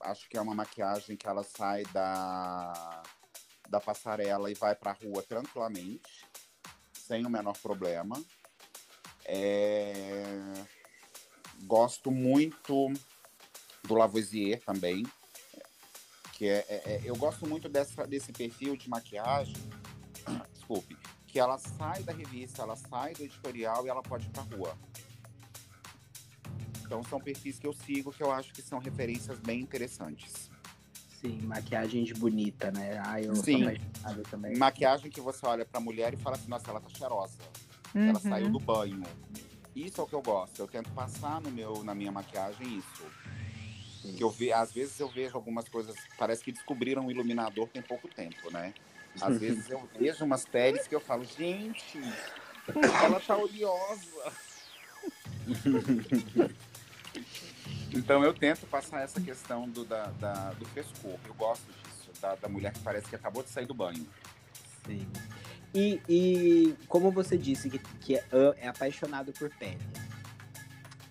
[0.00, 3.02] Acho que é uma maquiagem que ela sai da,
[3.68, 6.24] da passarela e vai para a rua tranquilamente,
[6.94, 8.16] sem o menor problema.
[9.24, 10.24] É...
[11.64, 12.92] Gosto muito
[13.84, 15.04] do Lavoisier também.
[16.32, 19.54] Que é, é, é, eu gosto muito dessa, desse perfil de maquiagem,
[20.52, 20.98] desculpe,
[21.28, 24.76] que ela sai da revista, ela sai do editorial e ela pode ir pra rua.
[26.82, 30.50] Então são perfis que eu sigo que eu acho que são referências bem interessantes.
[31.20, 33.00] Sim, maquiagem de bonita, né?
[33.04, 33.64] Ah, eu Sim.
[34.30, 34.58] também.
[34.58, 37.38] Maquiagem que você olha pra mulher e fala assim, nossa, ela tá cheirosa.
[37.94, 38.08] Uhum.
[38.08, 39.02] Ela saiu do banho.
[39.74, 40.58] Isso é o que eu gosto.
[40.58, 43.04] Eu tento passar no meu, na minha maquiagem isso.
[44.16, 47.80] Que eu ve, às vezes eu vejo algumas coisas, parece que descobriram o iluminador tem
[47.80, 48.74] pouco tempo, né?
[49.20, 51.98] Às vezes eu vejo umas peles que eu falo, gente,
[53.02, 54.32] ela tá oleosa.
[57.92, 61.18] então eu tento passar essa questão do, da, da, do frescor.
[61.26, 64.06] Eu gosto disso, da, da mulher que parece que acabou de sair do banho.
[64.86, 65.06] Sim.
[65.74, 68.24] E, e como você disse que, que é,
[68.58, 69.80] é apaixonado por pele,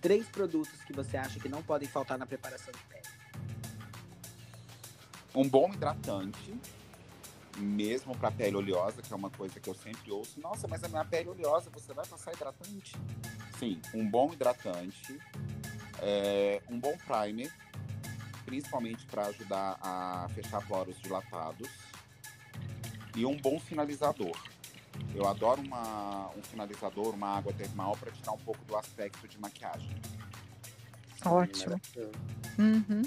[0.01, 3.03] três produtos que você acha que não podem faltar na preparação de pele.
[5.35, 6.53] Um bom hidratante,
[7.57, 10.39] mesmo para pele oleosa, que é uma coisa que eu sempre ouço.
[10.39, 12.95] Nossa, mas a minha pele oleosa, você vai passar hidratante?
[13.59, 15.19] Sim, um bom hidratante,
[16.01, 17.51] é, um bom primer,
[18.45, 21.69] principalmente para ajudar a fechar poros dilatados,
[23.15, 24.37] e um bom finalizador.
[25.15, 29.39] Eu adoro uma, um finalizador, uma água termal para tirar um pouco do aspecto de
[29.39, 29.89] maquiagem.
[31.25, 31.79] Ótimo.
[32.57, 33.03] Uhum.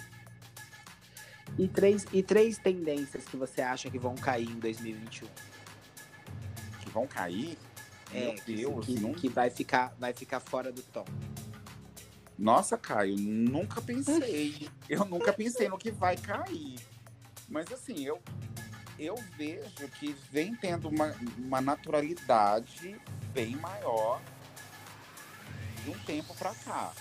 [1.58, 5.28] E, três, e três tendências que você acha que vão cair em 2021?
[6.80, 7.58] Que vão cair?
[8.12, 9.12] É, Meu Deus, que, não...
[9.12, 11.04] que vai, ficar, vai ficar fora do tom.
[12.38, 14.68] Nossa, Caio, nunca pensei.
[14.88, 16.78] eu nunca pensei no que vai cair.
[17.48, 18.20] Mas assim, eu
[18.98, 22.96] eu vejo que vem tendo uma, uma naturalidade
[23.32, 24.20] bem maior
[25.84, 26.92] de um tempo para cá.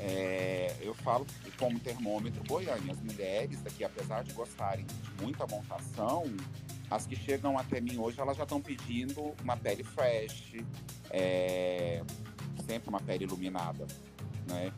[0.00, 5.46] É, eu falo que como termômetro Goiânia, as mulheres daqui, apesar de gostarem de muita
[5.46, 6.24] montação,
[6.90, 10.54] as que chegam até mim hoje, elas já estão pedindo uma pele fresh,
[11.10, 12.02] é,
[12.66, 13.86] sempre uma pele iluminada,
[14.46, 14.72] né?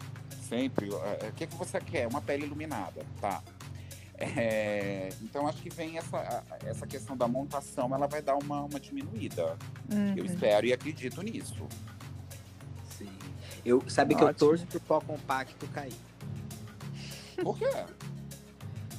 [0.48, 0.88] Sempre.
[0.88, 2.08] É, o que, que você quer?
[2.08, 3.42] Uma pele iluminada, tá?
[4.20, 8.78] É, então acho que vem essa, essa questão da montação, ela vai dar uma, uma
[8.78, 9.56] diminuída.
[9.90, 10.14] Uhum.
[10.14, 11.66] Eu espero e acredito nisso.
[12.98, 13.10] Sim.
[13.64, 14.28] Eu, sabe Ótimo.
[14.28, 15.96] que eu torço pro pó compacto cair.
[17.42, 17.64] Por quê?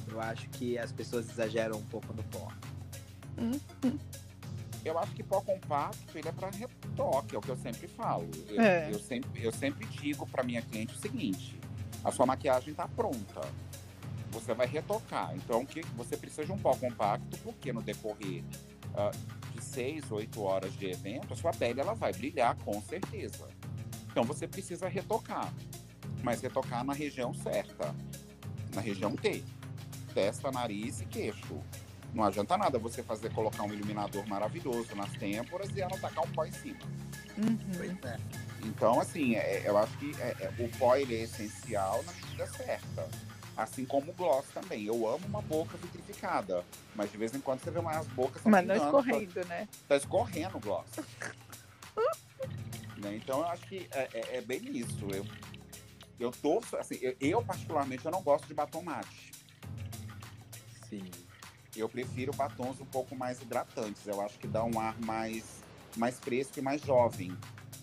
[0.08, 2.48] Eu acho que as pessoas exageram um pouco no pó.
[3.38, 3.98] Uhum.
[4.84, 8.28] Eu acho que pó compacto ele é para retoque, é o que eu sempre falo.
[8.48, 8.90] Eu, é.
[8.92, 11.56] eu, sempre, eu sempre digo para minha cliente o seguinte:
[12.04, 13.40] a sua maquiagem está pronta
[14.32, 15.34] você vai retocar.
[15.36, 18.42] Então, que você precisa de um pó compacto, porque no decorrer
[18.94, 23.48] uh, de 6, 8 horas de evento, a sua pele ela vai brilhar com certeza.
[24.10, 25.52] Então, você precisa retocar,
[26.22, 27.94] mas retocar na região certa,
[28.74, 29.44] na região T.
[30.14, 31.60] Testa, nariz e queixo.
[32.12, 36.30] Não adianta nada você fazer colocar um iluminador maravilhoso nas têmporas e ela tacar um
[36.32, 36.78] pó em cima.
[37.38, 37.98] Uhum.
[38.04, 38.18] É.
[38.64, 42.46] Então, assim, é, eu acho que é, é, o pó ele é essencial na medida
[42.46, 43.08] certa.
[43.56, 44.84] Assim como o gloss também.
[44.84, 46.64] Eu amo uma boca vitrificada.
[46.94, 48.42] Mas de vez em quando você vê umas bocas.
[48.44, 49.68] Mas não escorrendo, tá, né?
[49.88, 50.86] Tá escorrendo o gloss.
[52.96, 53.16] né?
[53.16, 55.06] Então eu acho que é, é, é, bem isso.
[55.12, 55.26] Eu,
[56.18, 59.32] eu torço, assim, eu, eu, particularmente eu não gosto de batom mate.
[60.88, 61.10] Sim.
[61.76, 64.06] Eu prefiro batons um pouco mais hidratantes.
[64.06, 65.62] Eu acho que dá um ar mais,
[65.96, 67.36] mais fresco e mais jovem.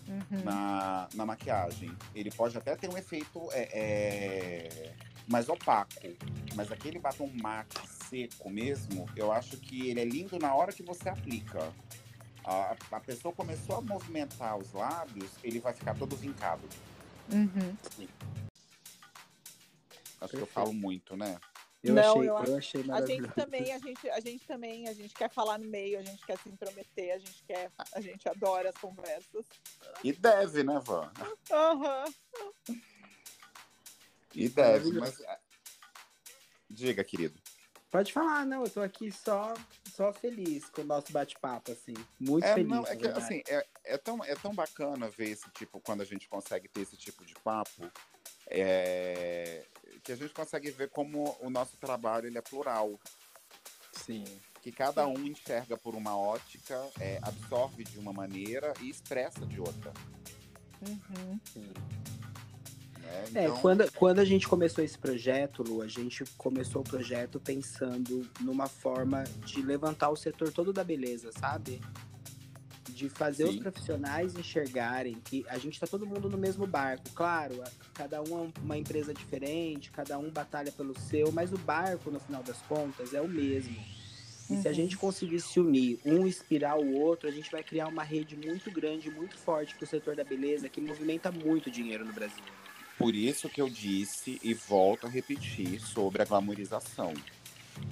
[0.08, 0.42] Uhum.
[0.42, 1.96] Na, na maquiagem.
[2.12, 4.94] Ele pode até ter um efeito é, é
[5.30, 5.92] mais opaco.
[6.54, 7.78] Mas aquele batom mate
[8.08, 11.72] seco mesmo, eu acho que ele é lindo na hora que você aplica.
[12.44, 16.68] A, a pessoa começou a movimentar os lábios, ele vai ficar todo vincado.
[17.32, 17.76] Uhum.
[20.20, 20.36] Acho Perfeito.
[20.36, 21.38] que eu falo muito, né?
[21.82, 24.92] Eu não, achei, eu, eu achei a gente também, a gente, a gente também, a
[24.92, 28.28] gente quer falar no meio, a gente quer se intrometer, a gente quer, a gente
[28.28, 29.46] adora as conversas.
[30.04, 31.10] E deve, né, Van?
[31.50, 32.04] Aham.
[32.68, 32.80] Uhum.
[34.34, 35.20] E deve, mas.
[35.20, 35.38] É,
[36.68, 37.40] diga, querido.
[37.90, 39.52] Pode falar, não, eu tô aqui só,
[39.92, 41.94] só feliz com o nosso bate-papo, assim.
[42.20, 42.70] Muito é, feliz.
[42.70, 46.04] Não, é que, assim, é, é, tão, é tão bacana ver esse tipo, quando a
[46.04, 47.90] gente consegue ter esse tipo de papo,
[48.46, 49.66] é,
[50.04, 52.98] que a gente consegue ver como o nosso trabalho ele é plural.
[53.92, 54.24] Sim.
[54.62, 59.58] Que cada um enxerga por uma ótica, é, absorve de uma maneira e expressa de
[59.58, 59.92] outra.
[60.86, 61.40] Uhum.
[61.52, 61.72] Sim.
[63.10, 63.42] É, então...
[63.42, 68.26] é, quando, quando a gente começou esse projeto, Lu, a gente começou o projeto pensando
[68.40, 71.80] numa forma de levantar o setor todo da beleza, sabe?
[73.00, 73.54] de fazer Sim.
[73.54, 77.04] os profissionais enxergarem que a gente está todo mundo no mesmo barco.
[77.14, 77.62] Claro,
[77.94, 82.20] cada um é uma empresa diferente, cada um batalha pelo seu, mas o barco, no
[82.20, 83.74] final das contas, é o mesmo.
[84.50, 84.60] E uhum.
[84.60, 84.76] se a uhum.
[84.76, 88.70] gente conseguir se unir, um inspirar o outro, a gente vai criar uma rede muito
[88.70, 92.44] grande, muito forte para o setor da beleza, que movimenta muito dinheiro no Brasil.
[93.00, 97.14] Por isso que eu disse e volto a repetir sobre a glamorização,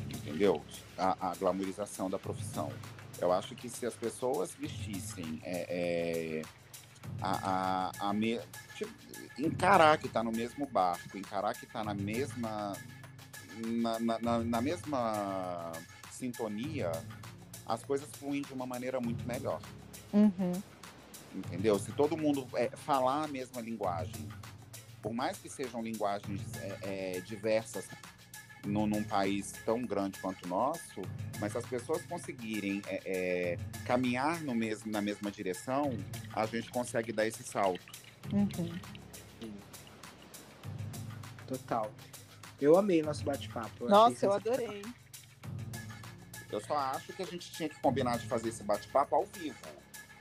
[0.06, 0.62] entendeu?
[0.98, 2.70] A, a glamorização da profissão.
[3.18, 6.42] Eu acho que se as pessoas vestissem é, é,
[7.22, 8.38] a, a, a me...
[8.76, 8.92] tipo,
[9.38, 12.74] encarar que está no mesmo barco, encarar que está na mesma
[13.66, 15.72] na, na, na, mesma
[16.10, 16.92] sintonia,
[17.64, 19.62] as coisas fluem de uma maneira muito melhor.
[20.12, 20.52] Uhum.
[21.34, 21.78] Entendeu?
[21.78, 24.28] Se todo mundo é, falar a mesma linguagem,
[25.08, 27.88] por mais que sejam linguagens é, é, diversas
[28.62, 31.00] no, num país tão grande quanto o nosso,
[31.40, 35.96] mas se as pessoas conseguirem é, é, caminhar no mesmo, na mesma direção,
[36.34, 37.80] a gente consegue dar esse salto.
[38.30, 38.78] Uhum.
[41.46, 41.90] Total.
[42.60, 43.88] Eu amei nosso bate-papo.
[43.88, 44.82] Nossa, eu adorei.
[46.52, 49.56] Eu só acho que a gente tinha que combinar de fazer esse bate-papo ao vivo.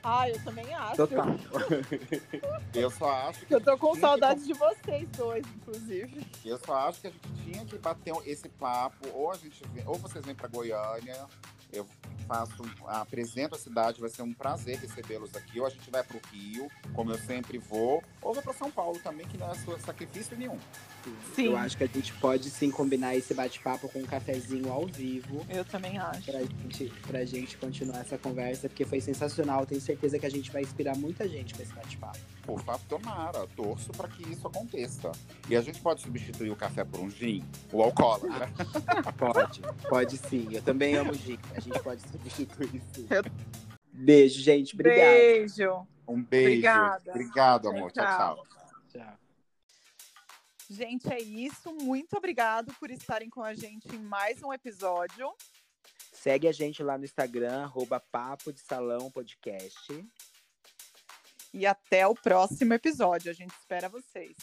[0.02, 0.96] Ah, eu também acho.
[0.96, 1.26] Total.
[2.74, 3.54] eu só acho que.
[3.54, 4.46] Eu tô com saudade que...
[4.46, 6.26] de vocês dois, inclusive.
[6.44, 9.86] Eu só acho que a gente tinha que bater esse papo, ou a gente vem,
[9.86, 11.26] ou vocês vêm para Goiânia,
[11.72, 11.86] eu
[12.26, 15.58] faço, apresento a cidade, vai ser um prazer recebê-los aqui.
[15.60, 18.70] Ou a gente vai para o Rio, como eu sempre vou, ou vou para São
[18.70, 20.58] Paulo também, que não é sacrifício nenhum.
[21.34, 21.46] Sim.
[21.46, 25.46] Eu acho que a gente pode sim combinar esse bate-papo com um cafezinho ao vivo.
[25.48, 26.30] Eu também acho.
[26.30, 29.66] Pra gente, pra gente continuar essa conversa, porque foi sensacional.
[29.66, 32.18] Tenho certeza que a gente vai inspirar muita gente com esse bate-papo.
[32.42, 33.46] Por favor, tomara.
[33.54, 35.12] Torço para que isso aconteça.
[35.48, 37.44] E a gente pode substituir o café por um gin?
[37.72, 38.48] O alcoólatra?
[39.16, 40.48] pode, pode sim.
[40.50, 41.38] Eu também amo gin.
[41.54, 43.06] A gente pode substituir sim.
[43.10, 43.22] Eu...
[43.92, 44.74] Beijo, gente.
[44.74, 44.96] Obrigado.
[44.96, 45.86] Beijo.
[46.06, 46.48] Um beijo.
[46.48, 47.10] Obrigada.
[47.10, 47.92] Obrigado, amor.
[47.92, 48.04] tchau.
[48.04, 48.36] tchau.
[48.36, 48.57] tchau.
[50.68, 51.72] Gente, é isso.
[51.72, 55.34] Muito obrigado por estarem com a gente em mais um episódio.
[56.12, 60.06] Segue a gente lá no Instagram, arroba Papo de Salão Podcast.
[61.54, 63.30] E até o próximo episódio.
[63.30, 64.36] A gente espera vocês.